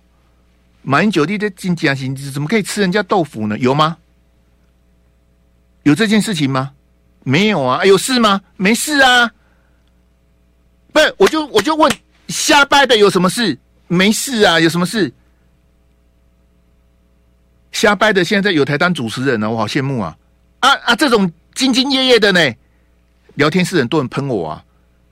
[0.83, 3.59] 马英九你的经济行怎么可以吃人家豆腐呢？
[3.59, 3.99] 有吗？
[5.83, 6.73] 有这件事情吗？
[7.23, 7.85] 没有啊！
[7.85, 8.41] 有事吗？
[8.57, 9.31] 没事啊！
[10.93, 11.93] 不是，我就我就问，
[12.29, 13.59] 瞎掰的有什么事？
[13.89, 14.59] 没事啊！
[14.59, 15.13] 有什么事？
[17.73, 20.17] 瞎掰的现在在有台当主持人呢，我好羡慕啊！
[20.61, 22.55] 啊啊，这种兢兢业业的呢，
[23.35, 24.65] 聊天室很多人喷我啊！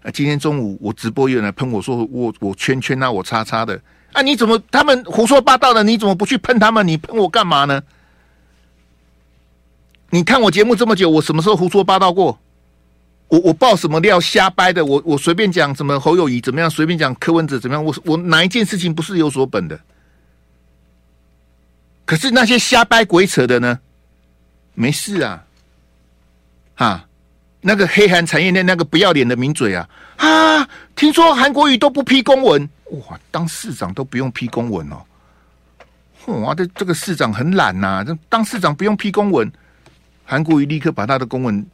[0.02, 3.78] 啊，今天中午我直播有人来喷我说我我圈圈啊，我叉叉的。
[4.18, 4.22] 啊！
[4.22, 5.84] 你怎么他们胡说八道的？
[5.84, 6.86] 你怎么不去喷他们？
[6.86, 7.80] 你喷我干嘛呢？
[10.10, 12.36] 你看我节目这么久，我什么时候胡说八道过？
[13.28, 14.84] 我我爆什么料瞎掰的？
[14.84, 16.68] 我我随便讲什么侯友谊怎么样？
[16.68, 17.84] 随便讲柯文哲怎么样？
[17.84, 19.78] 我我哪一件事情不是有所本的？
[22.04, 23.78] 可是那些瞎掰鬼扯的呢？
[24.74, 25.44] 没事啊，
[26.74, 27.07] 哈，
[27.60, 30.68] 那个黑韩产业链那个不要脸的名嘴啊啊！
[30.94, 32.68] 听说韩国瑜都不批公文。
[33.08, 35.04] 哇，当市长都不用批公文哦！
[36.40, 39.50] 哇，这这个市长很懒呐、啊，这当市长不用批公文，
[40.24, 41.66] 韩国瑜立刻把他的公文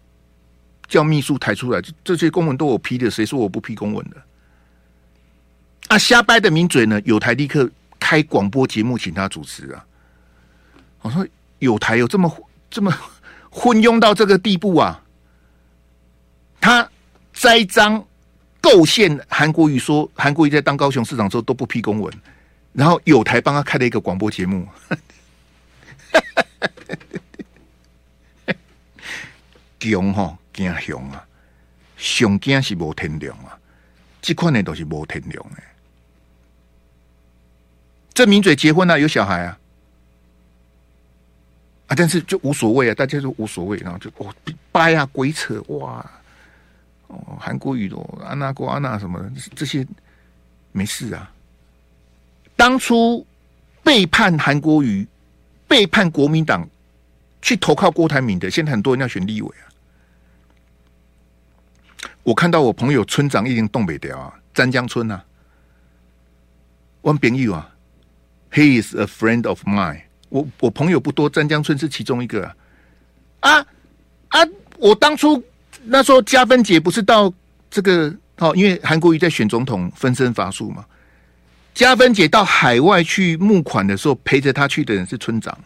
[0.88, 4.16] 叫秘书抬出来，这些公文都我批的，谁说我不批公文的？
[5.88, 7.00] 啊，瞎掰的名嘴呢？
[7.04, 7.70] 有台立刻
[8.00, 9.84] 开广播节目请他主持啊！
[11.02, 11.26] 我说
[11.58, 12.30] 有台有这么
[12.70, 12.92] 这么
[13.50, 15.00] 昏庸到这个地步啊？
[16.64, 16.90] 他
[17.34, 18.02] 栽赃。
[18.62, 22.10] 构陷韩国瑜说，韩国瑜在当高雄市长之后都不批公文，
[22.72, 24.66] 然后有台帮他开了一个广播节目，
[29.78, 31.22] 凶吼惊凶啊，
[31.98, 33.58] 上惊是无天良啊，
[34.22, 35.62] 这款的都是无天良的。
[38.14, 39.58] 这名嘴结婚了，啊，有小孩啊，
[41.88, 44.34] 啊，但是就无所谓啊，大家都无所谓，然后就哦
[44.72, 46.10] 掰啊鬼扯哇。
[47.38, 49.86] 韩国瑜咯，安娜过安娜什么的，这些
[50.72, 51.30] 没事啊。
[52.56, 53.26] 当初
[53.82, 55.06] 背叛韩国瑜、
[55.66, 56.68] 背叛国民党
[57.42, 59.68] 去投靠郭台铭的，现在很多人要选立委啊。
[62.22, 65.24] 我看到我朋友村长已经东北调啊，詹江村啊，
[67.02, 67.74] 汪炳玉啊
[68.50, 70.42] ，He is a friend of mine 我。
[70.42, 72.56] 我我朋友不多，詹江村是其中一个啊。
[73.40, 73.66] 啊
[74.28, 74.48] 啊！
[74.78, 75.42] 我当初。
[75.86, 77.32] 那时候加分姐不是到
[77.70, 80.84] 这个哦，因为韩国瑜在选总统分身乏术嘛。
[81.74, 85.56] 加分姐到海外去募款的时候，陪着他去的人是村长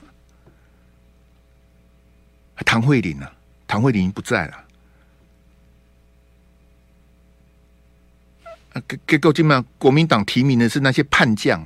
[2.65, 3.31] 唐慧玲啊，
[3.67, 4.65] 唐慧玲不在了。
[9.07, 11.65] 结果基本上国民党提名的是那些叛将，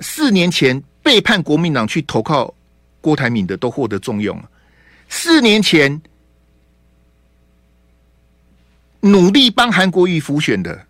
[0.00, 2.52] 四年前背叛国民党去投靠
[3.00, 4.50] 郭台铭的都获得重用了。
[5.08, 6.00] 四年前。
[9.10, 10.86] 努力帮韩国瑜辅选的，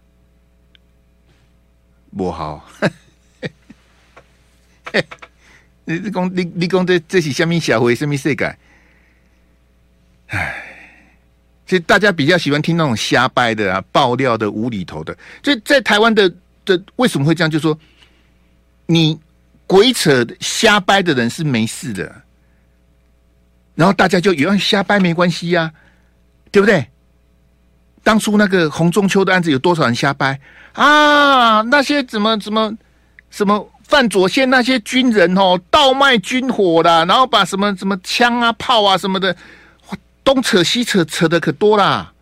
[2.17, 2.69] 不好。
[5.85, 8.57] 你 你讲你你讲这这是什么社会什么世界？
[10.29, 10.63] 唉，
[11.67, 15.17] 所以大家比较喜欢听那种瞎掰的啊、爆料的、无厘头的。
[15.43, 16.33] 就在台湾的
[16.65, 17.51] 的为什么会这样？
[17.51, 17.79] 就是说
[18.87, 19.19] 你
[19.67, 22.23] 鬼扯瞎掰的人是没事的，
[23.75, 25.73] 然后大家就以为瞎掰没关系呀、
[26.51, 26.87] 对不对？
[28.07, 30.39] 当初那个洪中秋的案子有多少人瞎掰
[30.75, 31.61] 啊？
[31.63, 32.73] 那些怎么怎么
[33.33, 39.37] 什么范左线那些军人哦，倒卖军火的，然后把什么什么枪啊、炮啊什么的，
[40.23, 42.13] 东扯西扯，扯的可多啦。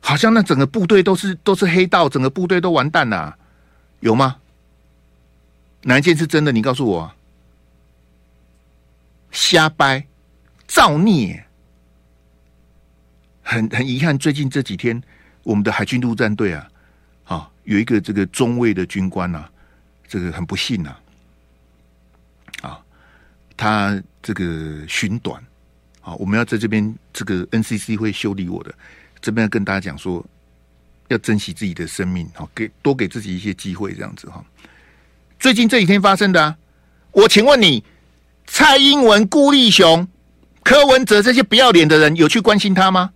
[0.00, 3.36] 好像那整个部队都是都是黑道，整个部队都完蛋了，
[4.00, 4.36] 有吗？
[5.84, 6.52] 哪一件是真的？
[6.52, 7.10] 你告诉我。
[9.30, 10.06] 瞎掰，
[10.66, 11.47] 造孽。
[13.48, 15.02] 很很遗憾，最近这几天，
[15.42, 16.68] 我们的海军陆战队啊，
[17.24, 19.50] 啊，有一个这个中尉的军官呐、啊，
[20.06, 20.94] 这个很不幸呐，
[22.60, 22.78] 啊，
[23.56, 25.42] 他这个寻短，
[26.02, 28.74] 啊，我们要在这边这个 NCC 会修理我的，
[29.22, 30.22] 这边要跟大家讲说，
[31.08, 34.44] 要珍惜自己的生命，好，给多给自己一些机会，这样子哈。
[35.40, 36.58] 最近这几天发生的，啊，
[37.12, 37.82] 我请问你，
[38.46, 40.06] 蔡英文、顾立雄、
[40.62, 43.14] 柯文哲这些不要脸的人，有去关心他吗？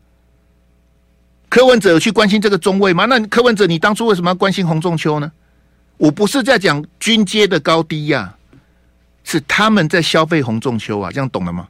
[1.52, 3.04] 柯文哲有去关心这个中位吗？
[3.04, 5.30] 那柯文哲，你当初为什么要关心洪仲丘呢？
[5.98, 8.34] 我不是在讲军阶的高低呀、
[9.22, 11.68] 是他们在消费洪仲丘啊，这样懂了吗？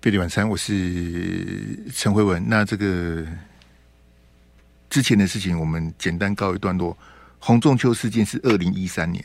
[0.00, 2.42] 贝蒂晚餐，我是陈慧文。
[2.48, 3.22] 那这个
[4.88, 6.96] 之前的事情我们简单告一段落。
[7.38, 9.22] 洪仲丘事件是二零一三年，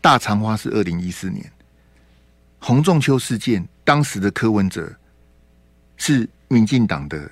[0.00, 1.44] 大肠花是二零一四年。
[2.60, 4.88] 洪仲丘事件当时的柯文哲
[5.96, 7.28] 是民进党的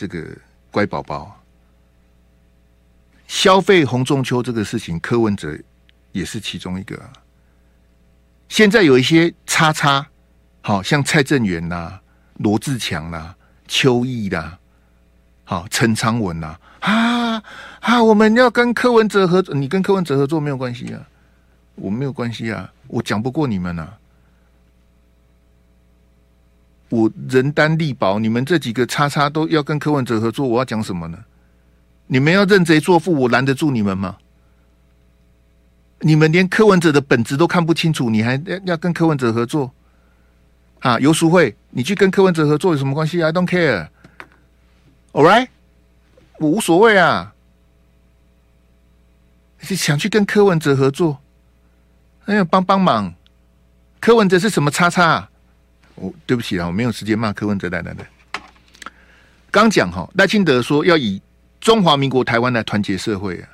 [0.00, 0.34] 这个
[0.70, 1.38] 乖宝宝，
[3.26, 5.54] 消费洪仲秋这个事情，柯文哲
[6.12, 6.98] 也是其中一个。
[8.48, 10.06] 现在有一些叉叉，
[10.62, 12.00] 好像蔡正元呐、
[12.38, 13.34] 罗志强呐、
[13.68, 14.58] 邱毅啦，
[15.44, 16.58] 好陈昌文呐。
[16.80, 17.42] 啊
[17.80, 18.02] 啊！
[18.02, 21.06] 我们要跟柯文哲合作，你跟柯文哲合作没有关系啊，
[21.74, 23.98] 我没有关系啊，我讲不过你们啊，
[26.90, 31.18] 我人单力薄，你们这几个叉叉都要跟柯文哲合作，我要讲什么呢？
[32.08, 34.16] 你们要认贼作父，我拦得住你们吗？
[36.00, 39.72] 你们连柯文哲的本质都看不清楚，你还要跟柯文哲合作？
[40.80, 43.88] 啊，游淑慧，你去跟柯文哲合作有什么关系？I don't care.
[45.12, 45.48] All right.
[46.38, 47.34] 我无所谓啊，
[49.58, 51.18] 是想去跟柯文哲合作，
[52.24, 53.14] 哎呀，帮帮忙！
[54.00, 55.04] 柯文哲是什么叉叉？
[55.04, 55.29] 啊
[56.00, 57.68] 我对不起啊，我没有时间骂柯文哲。
[57.68, 58.08] 来来来，
[59.50, 61.20] 刚讲哈，赖清德说要以
[61.60, 63.48] 中华民国台湾来团结社会啊，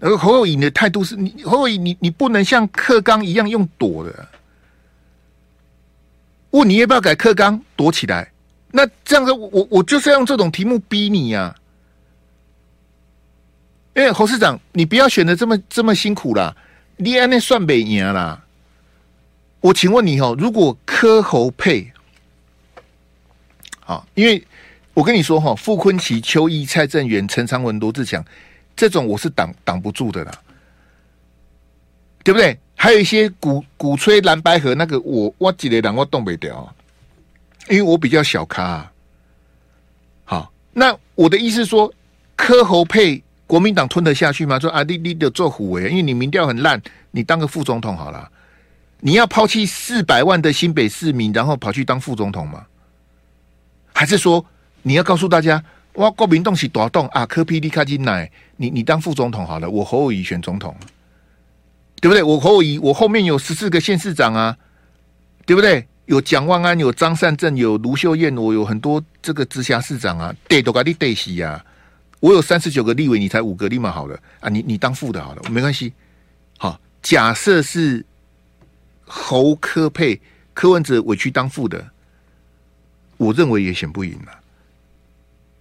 [0.00, 4.28] 而侯友宜的态度是你侯友宜，你你不能像课纲一样用躲的，啊，
[6.50, 8.30] 问你要不要改课纲，躲起来。
[8.70, 11.56] 那这样子，我我就是要用这种题目逼你呀、啊！
[13.96, 16.54] 因为侯市长，你不要选的这么这么辛苦啦，
[16.98, 18.44] 你安那算没赢啦。
[19.60, 21.92] 我请问你哦，如果柯侯配，
[23.80, 24.42] 好，因为
[24.94, 28.24] 我跟你说哈，傅崐萁、邱毅、蔡正元、陈长文、罗志祥，
[28.76, 30.32] 这种我是挡挡不住的啦，
[32.22, 32.58] 对不对？
[32.76, 36.74] 还有一些鼓鼓吹蓝白河那个我，我我几个人我动不掉。
[37.68, 38.92] 因为我比较小咖、啊，
[40.24, 41.92] 好，那我的意思说，
[42.34, 44.58] 柯侯配国民党吞得下去吗？
[44.58, 48.30] 说啊，你你得做虎尾，因为你民调很烂，你当个副总统好了。
[49.00, 52.66] 你要抛弃四百万的新北市民，然后跑去当副总统吗？
[53.92, 54.44] 还是说
[54.82, 55.62] 你要告诉大家，
[55.94, 60.74] 哇，国民党是大动啊，柯 P D 卡进来，你你当副总统好了，我侯友宜选总统，
[62.00, 62.22] 对不对？
[62.22, 64.56] 我侯友宜，我后面有十四个县市长啊，
[65.46, 65.86] 对不对？
[66.06, 71.62] 有蒋万安，有张善政，有卢秀燕，我有很多这个直辖市长啊，对都给你对齐呀。
[72.20, 74.48] 我有三十九个立委，你才五个，立马好了啊！
[74.48, 75.92] 你你当副的好了，没关系。
[76.56, 78.04] 好，假设是
[79.08, 80.20] 侯科配
[80.54, 81.84] 柯文哲委屈当副的，
[83.16, 84.38] 我认为也选不赢了。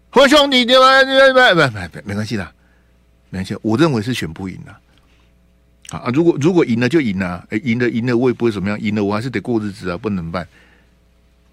[0.10, 1.03] 侯兄弟，对吧？
[1.03, 1.53] 对吧？
[1.53, 2.43] 不不不，没关系的，
[3.29, 3.55] 没关系。
[3.62, 4.75] 我认为是选不赢的。
[5.89, 6.12] 啊！
[6.13, 10.45] 如果如果赢了就赢了，哎，赢了赢了我也不会怎么样，赢了我还是得过日子啊，不能办。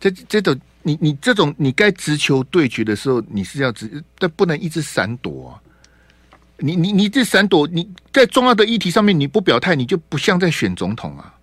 [0.00, 5.60] 这这种你你这种你该直球对决的时候，你是要直，但不能一直闪躲啊！
[6.58, 11.33] 你你你这闪躲，你在重要的议题上面你不表态，你就不像在选总统啊，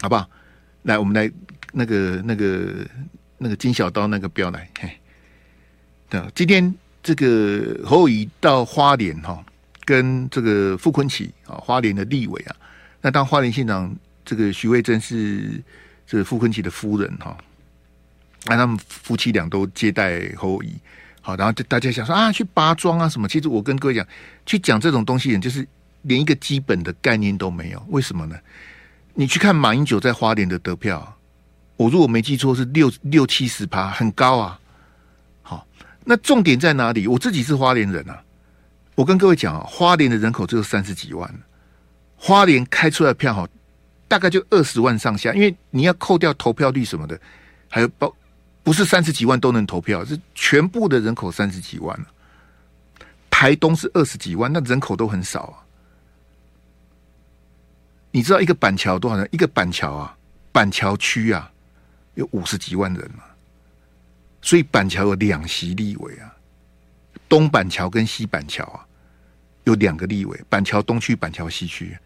[0.00, 0.28] 好不好？
[0.82, 1.30] 来，我们来
[1.72, 2.86] 那个那个
[3.38, 4.90] 那个金小刀那个标来，嘿，
[6.08, 9.44] 对，今天这个侯友到花莲哈。
[9.86, 12.54] 跟这个傅崐萁啊，花莲的立委啊，
[13.00, 13.92] 那当花莲县长
[14.24, 15.60] 这个徐慧珍是
[16.06, 17.36] 这个傅崐萁的夫人哈，
[18.44, 20.70] 那他们夫妻俩都接待侯友，
[21.20, 23.26] 好，然后就大家想说啊，去拔桩啊什么？
[23.26, 24.06] 其实我跟各位讲，
[24.46, 25.66] 去讲这种东西，人就是
[26.02, 27.84] 连一个基本的概念都没有。
[27.88, 28.38] 为什么呢？
[29.20, 31.14] 你去看马英九在花莲的得票，
[31.76, 34.58] 我如果没记错是六六七十趴，很高啊。
[35.42, 35.66] 好，
[36.06, 37.06] 那重点在哪里？
[37.06, 38.18] 我自己是花莲人啊。
[38.94, 41.30] 我跟各位讲啊，花莲的人口只有三十几万，
[42.16, 43.46] 花莲开出来的票哈，
[44.08, 47.20] 大概就二十万上下，因为你要扣掉投票率什么的，
[47.68, 48.10] 还有包
[48.62, 52.06] 不是三十几万都能投票，是全部的人口三十几万。
[53.28, 55.60] 台东是二十几万，那人口都很少啊。
[58.10, 59.28] 你知道一个板桥多少人？
[59.32, 60.16] 一个板桥啊，
[60.52, 61.50] 板桥区啊，
[62.14, 63.22] 有五十几万人嘛，
[64.42, 66.34] 所以板桥有两席立委啊，
[67.28, 68.86] 东板桥跟西板桥啊。
[69.64, 71.96] 有两个立委，板桥东区、板桥西区。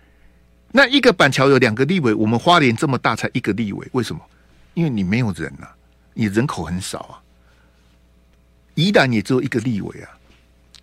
[0.73, 4.21] 那一个板桥有两个立委，我们花莲这么大才一个立委，为什么？
[4.75, 5.77] 因为你没有人呐、啊，
[6.15, 7.23] 你人口很少啊。
[8.75, 10.11] 宜兰也只有一个立委啊，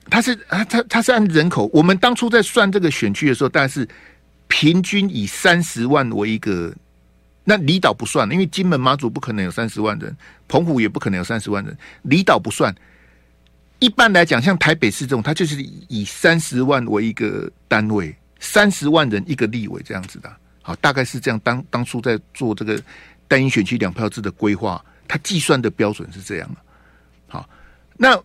[0.09, 1.69] 他是啊，他他是按人口。
[1.73, 3.87] 我们当初在算这个选区的时候，大概是
[4.51, 6.75] 平均以三十万为一个。
[7.43, 10.15] 那离岛不算，因为金门、马祖不可能有三十万人，
[10.47, 12.73] 澎湖也不可能有三十万人，离岛不算。
[13.79, 20.31] 一般来讲，像台北市这种，它就是以三十万为一个单位，三十万人一个立委这样子的。
[20.61, 21.39] 好，大概是这样。
[21.43, 22.79] 当当初在做这个
[23.27, 26.61] 单一选区两票制的规划，它计算的标准是这样的。
[27.27, 27.49] 好，
[27.97, 28.15] 那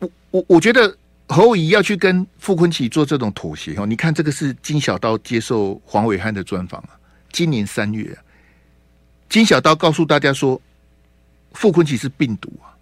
[0.00, 0.94] 我我我觉得
[1.28, 3.86] 侯友宜要去跟傅昆萁做这种妥协哦。
[3.86, 6.90] 你看这个是金小刀接受黄伟汉的专访啊，
[7.32, 8.18] 今年三月啊，
[9.28, 10.60] 金小刀告诉大家说，
[11.52, 12.76] 傅昆萁是病毒啊，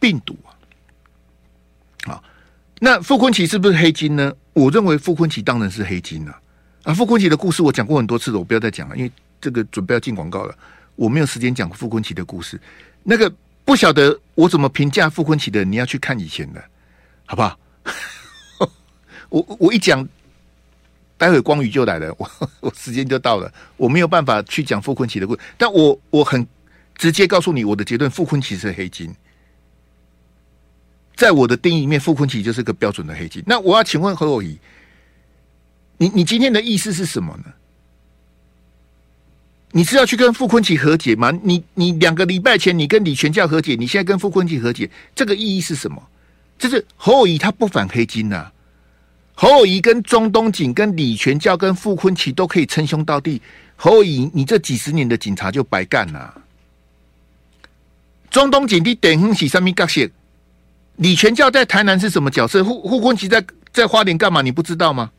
[0.00, 0.56] 病毒啊。
[2.06, 2.24] 好，
[2.80, 4.32] 那傅昆萁是不是黑金呢？
[4.54, 6.40] 我认为傅昆萁当然是黑金啊。
[6.84, 10.56] 啊，傅昆萁的故事我讲过很多次了，我不要再讲了，因为这个准备要进广告了，
[10.96, 12.58] 我没有时间讲傅昆萁的故事。
[13.02, 13.30] 那个
[13.64, 16.64] 不晓得我怎么评价傅昆萁的，你要去看以前的，
[17.28, 17.58] 好不好？
[19.28, 20.08] 我我一讲，
[21.18, 26.46] 待会光宇就来了，我 我时间就到了，我没有办法去讲傅坤奇的故事，但我我很
[26.96, 29.14] 直接告诉你我的结论：傅坤奇是黑金。
[31.14, 33.42] 在我的定义里面，傅坤奇就是个标准的黑金。
[33.46, 34.58] 那我要请问侯友宜，
[35.98, 37.52] 你你今天的意思是什么呢？
[39.72, 41.30] 你是要去跟傅坤奇和解吗？
[41.42, 46.02] 你你两个礼拜前你跟李全教和解，你现在跟傅坤奇和解，这个意义是什么？
[46.58, 48.52] 就是侯友宜他不反黑金呐、啊，
[49.34, 53.40] 侯友宜跟中东锦、跟李全教、跟傅崐萁都可以称兄道弟。
[53.76, 56.42] 侯友宜，你这几十年的警察就白干了。
[58.30, 60.08] 中东锦，你等哼起上面角色。
[60.96, 62.64] 李全教在台南是什么角色？
[62.64, 64.42] 傅傅崐萁在在花莲干嘛？
[64.42, 65.12] 你不知道吗？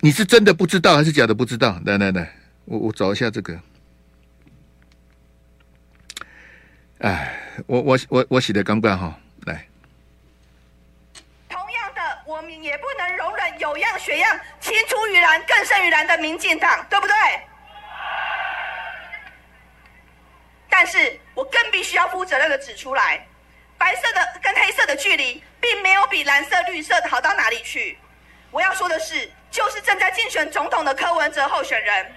[0.00, 1.80] 你是真的不知道还是假的不知道？
[1.84, 3.58] 来来来，我我找一下这个。
[6.98, 9.14] 哎， 我我我我写的刚刚好。
[9.46, 9.66] 来，
[11.48, 17.14] 同样的，我们也不能容忍有样学样、青出于蓝更胜于蓝的民进党，对不对？
[20.68, 23.24] 但是我更必须要负责任的指出来，
[23.78, 27.96] 白色的跟黑色的距离，并没有比蓝色、绿色的好到哪里去。
[28.50, 32.12] 我要说的是，就是正在竞选总统的柯文哲候选人，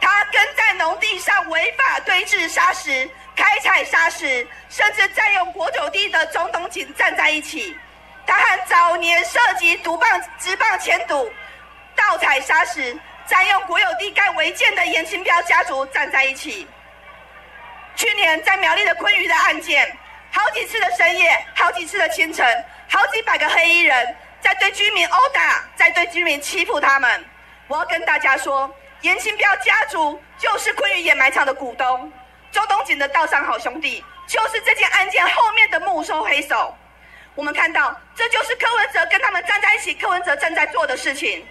[0.00, 7.76] 他跟在农地上违法堆置砂石、开采砂石，甚至占用国有地的钟东警站在一起。
[8.26, 11.30] 他和早年涉及毒棒、职棒签赌、
[11.96, 12.96] 盗采砂石、
[13.26, 16.66] 占用国有地盖违建的严清标家族站在一起。
[17.96, 19.94] 去年在苗栗的昆鱼的案件，
[20.30, 27.24] 好几次的深夜，好几次的清晨，好几百个黑衣人在对居民殴打，在对居民欺负他们。
[27.66, 28.72] 我要跟大家说，
[29.02, 32.12] 严清标家族就是昆鱼掩埋场的股东，
[32.52, 36.76] 周东锦的道上好兄弟就是这件案件后面的幕后黑手。
[37.34, 41.46] 我们看到，这就是柯文哲跟他们站在一起，柯文哲正在做的事情。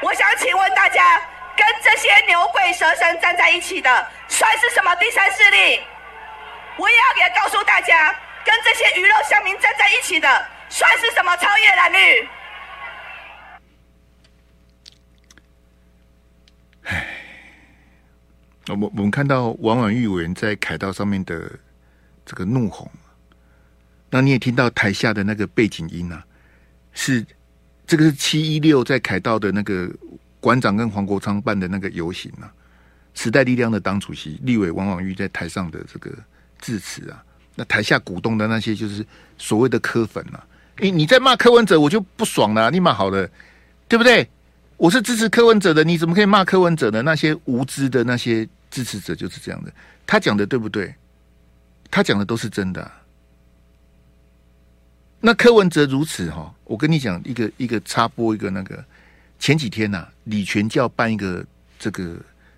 [0.00, 1.22] 我想请问大家。
[1.54, 5.82] 跟这些牛鬼蛇神站在一起的，算是什么第三势力？
[6.78, 8.12] 我也要给告诉大家，
[8.42, 12.26] 跟这些鱼肉乡民站在一起的，算是什么超越蓝绿？
[18.68, 21.50] 我我们看到王婉玉委员在凯道上面的
[22.24, 22.90] 这个怒吼，
[24.10, 26.24] 那你也听到台下的那个背景音啊，
[26.92, 27.24] 是
[27.86, 29.90] 这个是七一六在凯道的那个。
[30.42, 32.52] 馆长跟黄国昌办的那个游行啊，
[33.14, 36.10] 时代力量的党主席立委王婉玉在台上的这个
[36.58, 39.06] 致辞啊，那台下鼓动的那些就是
[39.38, 40.44] 所谓的柯粉啊，
[40.80, 43.30] 你你在骂柯文哲，我就不爽了，你骂好了，
[43.86, 44.28] 对不对？
[44.82, 47.02] 我是支持柯文哲的，你怎么可以骂柯文哲呢？
[47.02, 49.72] 那些无知的那些支持者就是这样的，
[50.04, 50.92] 他讲的对不对？
[51.88, 52.90] 他讲的都是真的。
[55.20, 58.84] 那柯文哲如此哈，我跟你讲一个一个插播一个那个。
[59.38, 61.46] 前几天呐、啊，李全教办一个
[61.78, 62.16] 这个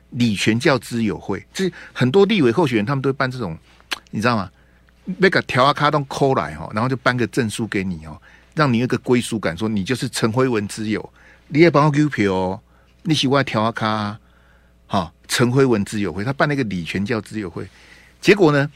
[0.08, 3.54] 李全教之友会，这很多立委候选人他们都会办这种，
[4.10, 4.50] 你知道吗？
[5.18, 8.18] 那个条啊卡都抠来哈，然后就颁个证书给你哦，
[8.54, 11.12] 让你有个归属感，说你就是陈辉文之友，
[11.48, 12.60] 你也帮我给票哦，
[13.02, 14.18] 你喜欢条啊卡，
[14.86, 17.66] 哈，陈辉文自由会，他办那个李全教之友会，
[18.20, 18.70] 结果呢，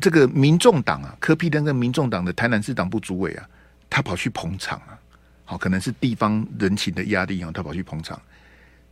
[0.00, 3.48] 这个民众党啊，柯 P 登跟民众党的台南市党部主委啊，
[3.88, 4.98] 他跑去捧场啊。
[5.44, 8.20] 好，可能是地方人情的压力啊，他跑去捧场，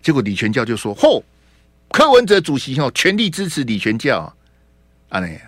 [0.02, 1.22] 结果李全教就说：“嚯，
[1.92, 4.34] 柯文哲主席哦，全力支持李全教
[5.08, 5.40] 啊！”那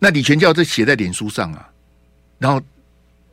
[0.00, 1.70] 那李全教这写在脸书上啊，
[2.38, 2.60] 然后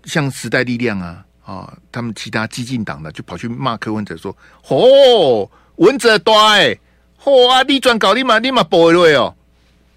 [0.05, 6.77] 像时代力量啊啊，他们其他激进党的就跑去骂柯文哲说：“嚯，文哲大哎，
[7.21, 9.35] 嚯啊，你转搞你嘛你嘛不会哦，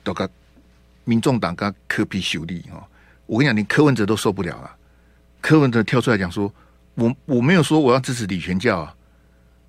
[0.03, 0.29] 都个
[1.05, 2.83] 民众党跟柯 P 修理哦，
[3.27, 4.71] 我跟你讲，连柯文哲都受不了了。”
[5.41, 6.53] 柯文哲跳出来讲说
[6.97, 8.95] ：“我我没有说我要支持李全教啊，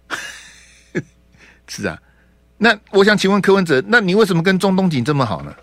[1.68, 2.02] 是啊。
[2.58, 5.54] 那我想请问柯文哲，那你为什么跟钟东锦这么好呢？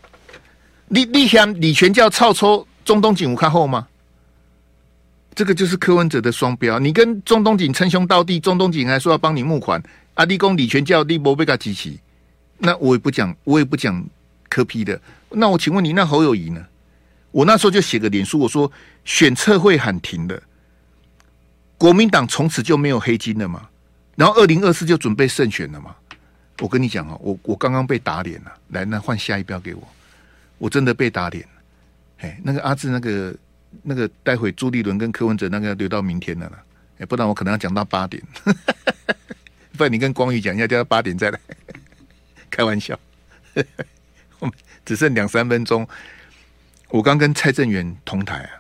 [0.89, 3.89] 你你想李全教操抽钟东锦无看后吗？
[5.35, 6.79] 这个就是柯文哲的双标。
[6.79, 9.83] 你跟中东锦称兄道弟，中东锦还说要帮你募款，
[10.15, 11.99] 阿弟公李全教弟博贝卡机器，
[12.59, 14.05] 那我也不讲，我也不讲
[14.49, 15.01] 柯 P 的。
[15.31, 16.65] 那我请问你，那侯友宜呢？
[17.31, 18.71] 我那时候就写个脸书，我说
[19.05, 20.43] 选测会喊停了，
[21.79, 23.69] 国民党从此就没有黑金了嘛？
[24.15, 25.97] 然后二零二四就准备胜选了嘛？
[26.61, 28.53] 我跟你讲哦，我我刚刚被打脸了。
[28.69, 29.83] 来，那换下一标给我，
[30.59, 31.51] 我真的被打脸了。
[32.19, 33.35] 哎，那个阿志，那个
[33.83, 36.65] 那个，待会朱立伦跟柯文哲那个留到明天的了啦。
[36.99, 38.23] 哎，不然我可能要讲到八点。
[39.77, 41.41] 不然你跟光宇讲一下，叫他八点再来。
[42.51, 42.99] 开玩笑，
[44.39, 44.55] 我们
[44.85, 45.89] 只剩两三分钟。
[46.91, 48.53] 我刚跟蔡正元同台啊，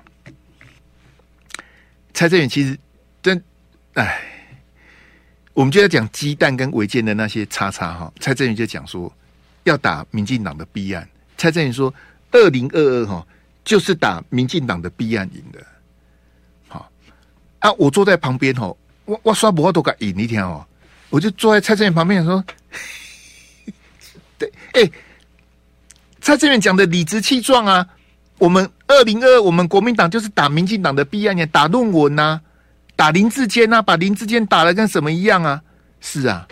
[2.14, 2.78] 蔡正元其实
[3.22, 3.44] 真
[3.92, 4.22] 哎，
[5.52, 8.10] 我们就在讲鸡蛋跟违建的那些叉叉哈。
[8.18, 9.14] 蔡正元就讲说
[9.64, 11.06] 要打民进党的弊案，
[11.36, 11.92] 蔡正元说
[12.30, 13.26] 二零二二哈
[13.64, 15.64] 就是打民进党的弊案赢的。
[16.68, 16.90] 好
[17.60, 20.66] 啊，我坐在旁边哦，我我刷不好都敢赢一天哦，
[21.10, 22.44] 我就坐在蔡正元旁边说，
[24.38, 24.90] 对，哎，
[26.20, 27.86] 蔡正元讲的理直气壮啊。
[28.38, 32.40] 我们二零二二，我们国民党就是打民进党的弊案，打论文呐、啊，
[32.96, 35.62] 打林志坚呐，把林志坚打的跟什么一样啊？
[36.00, 36.48] 是啊，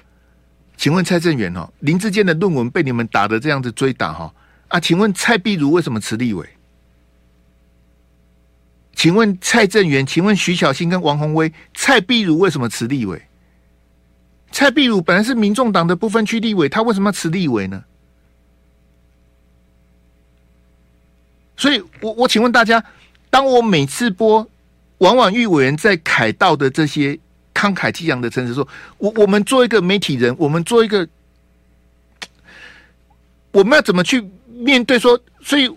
[0.76, 4.32] 请问蔡正元哦，林志坚的论文被你们打的这样子追打哈
[4.68, 4.78] 啊？
[4.78, 6.48] 请问蔡壁如为什么辞立委？
[9.01, 10.05] 请问蔡正元？
[10.05, 13.22] 请问徐巧芯跟王鸿薇，蔡碧如为什么辞立委？
[14.53, 17.82] 蔡碧如本来是民众党的不分区立委，他为什么要辞立委呢？
[21.57, 22.84] 所以，我我请问大家，
[23.30, 24.46] 当我每次播
[24.98, 27.18] 王婉玉委员在凯道的这些
[27.55, 31.09] 慷慨激昂的陈词说，我我们做一个媒体人，我们做一个，
[33.53, 35.18] 我们要怎么去面对说？
[35.40, 35.74] 所以，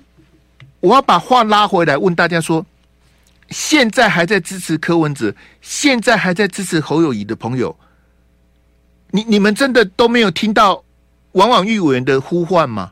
[0.81, 2.65] 我要把话拉回来问大家说：
[3.49, 7.75] 现在还在支持柯文哲，现在还在支持侯友宜的朋友，
[9.11, 10.83] 你你们真的都没有听到
[11.33, 12.91] 王婉諭委员的呼唤吗？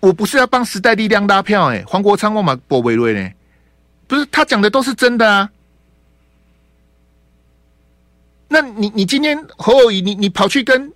[0.00, 3.30] 我不是要帮时代力量拉票哎、黄国昌我嘛博维瑞呢？
[4.06, 5.50] 不是他讲的都是真的啊？
[8.48, 10.92] 那你你今天侯友宜，你你跑去跟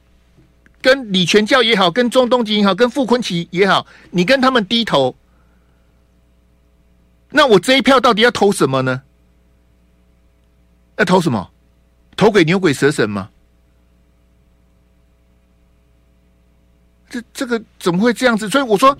[0.80, 5.14] 跟李全教也好，跟钟东吉也好，跟傅坤奇也好，你跟他们低头，
[7.36, 9.02] 那我这一票到底要投什么呢？
[10.96, 11.50] 要投什么？
[12.16, 13.28] 投给牛鬼蛇神吗？
[17.10, 18.48] 这这个怎么会这样子？
[18.48, 18.96] 所以我说，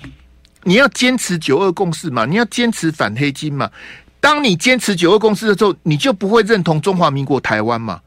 [0.64, 3.70] 你要坚持九二共识嘛，你要坚持反黑金嘛。
[4.18, 8.00] 当你坚持九二共识的时候，你就不会认同中华民国台湾嘛。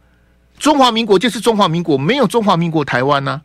[0.60, 3.42] 中华民国就是中华民国，没有中华民国台湾呐。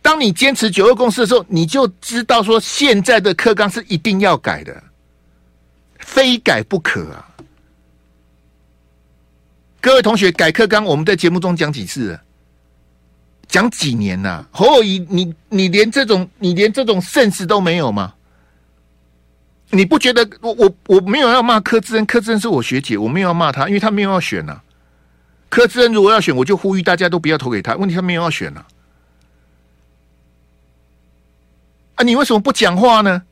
[0.00, 4.80] 当你坚持九二共识的时候，你就知道说，现在的课纲是一定要改的，
[6.08, 7.28] 非改不可啊。
[9.80, 12.18] 各位同学，改课纲，我们在节目中讲几次？
[13.46, 14.48] 讲几年呐、啊？
[14.50, 18.14] 侯友谊，你你连这种你连这种 sense 都没有吗？
[19.70, 24.60] 你不觉得我我我没有要骂柯志恩，柯志恩是我学姐，我没有要骂他，因为他没有要选呐、
[25.50, 27.76] 柯志恩如果要选，我就呼吁大家都不要投给他。
[27.76, 28.64] 问题他没有要选呐、
[31.96, 33.22] 啊，你为什么不讲话呢？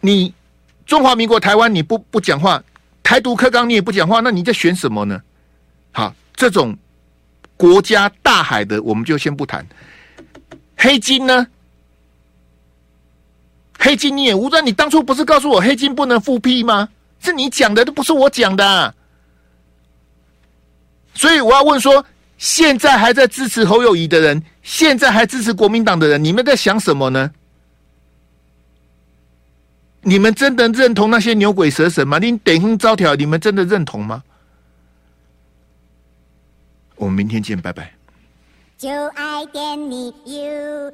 [0.00, 0.34] 你
[0.92, 2.62] 中华民国台湾你不不讲话，
[3.02, 5.18] 台独课纲你也不讲话，那你在选什么呢？
[5.90, 6.76] 好，这种。
[7.56, 9.66] 国家大海的，我们就先不谈。
[10.76, 11.46] 黑金呢？
[13.78, 16.90] 黑金你也无端，你当初不是告诉我黑金不能复辟吗？
[17.20, 18.94] 是你讲的，都不是我讲的。
[21.14, 22.04] 所以我要问说，
[22.36, 27.30] 现在还在支持侯友宜的人，现在还支持国民党的人，你们在想什么呢？
[30.02, 32.18] 你们真的认同那些牛鬼蛇神吗？
[32.18, 34.22] 你点灯招条，你们真的认同吗？
[36.96, 37.92] 我们明天见，拜拜。
[38.76, 40.92] 就爱点你 UFO。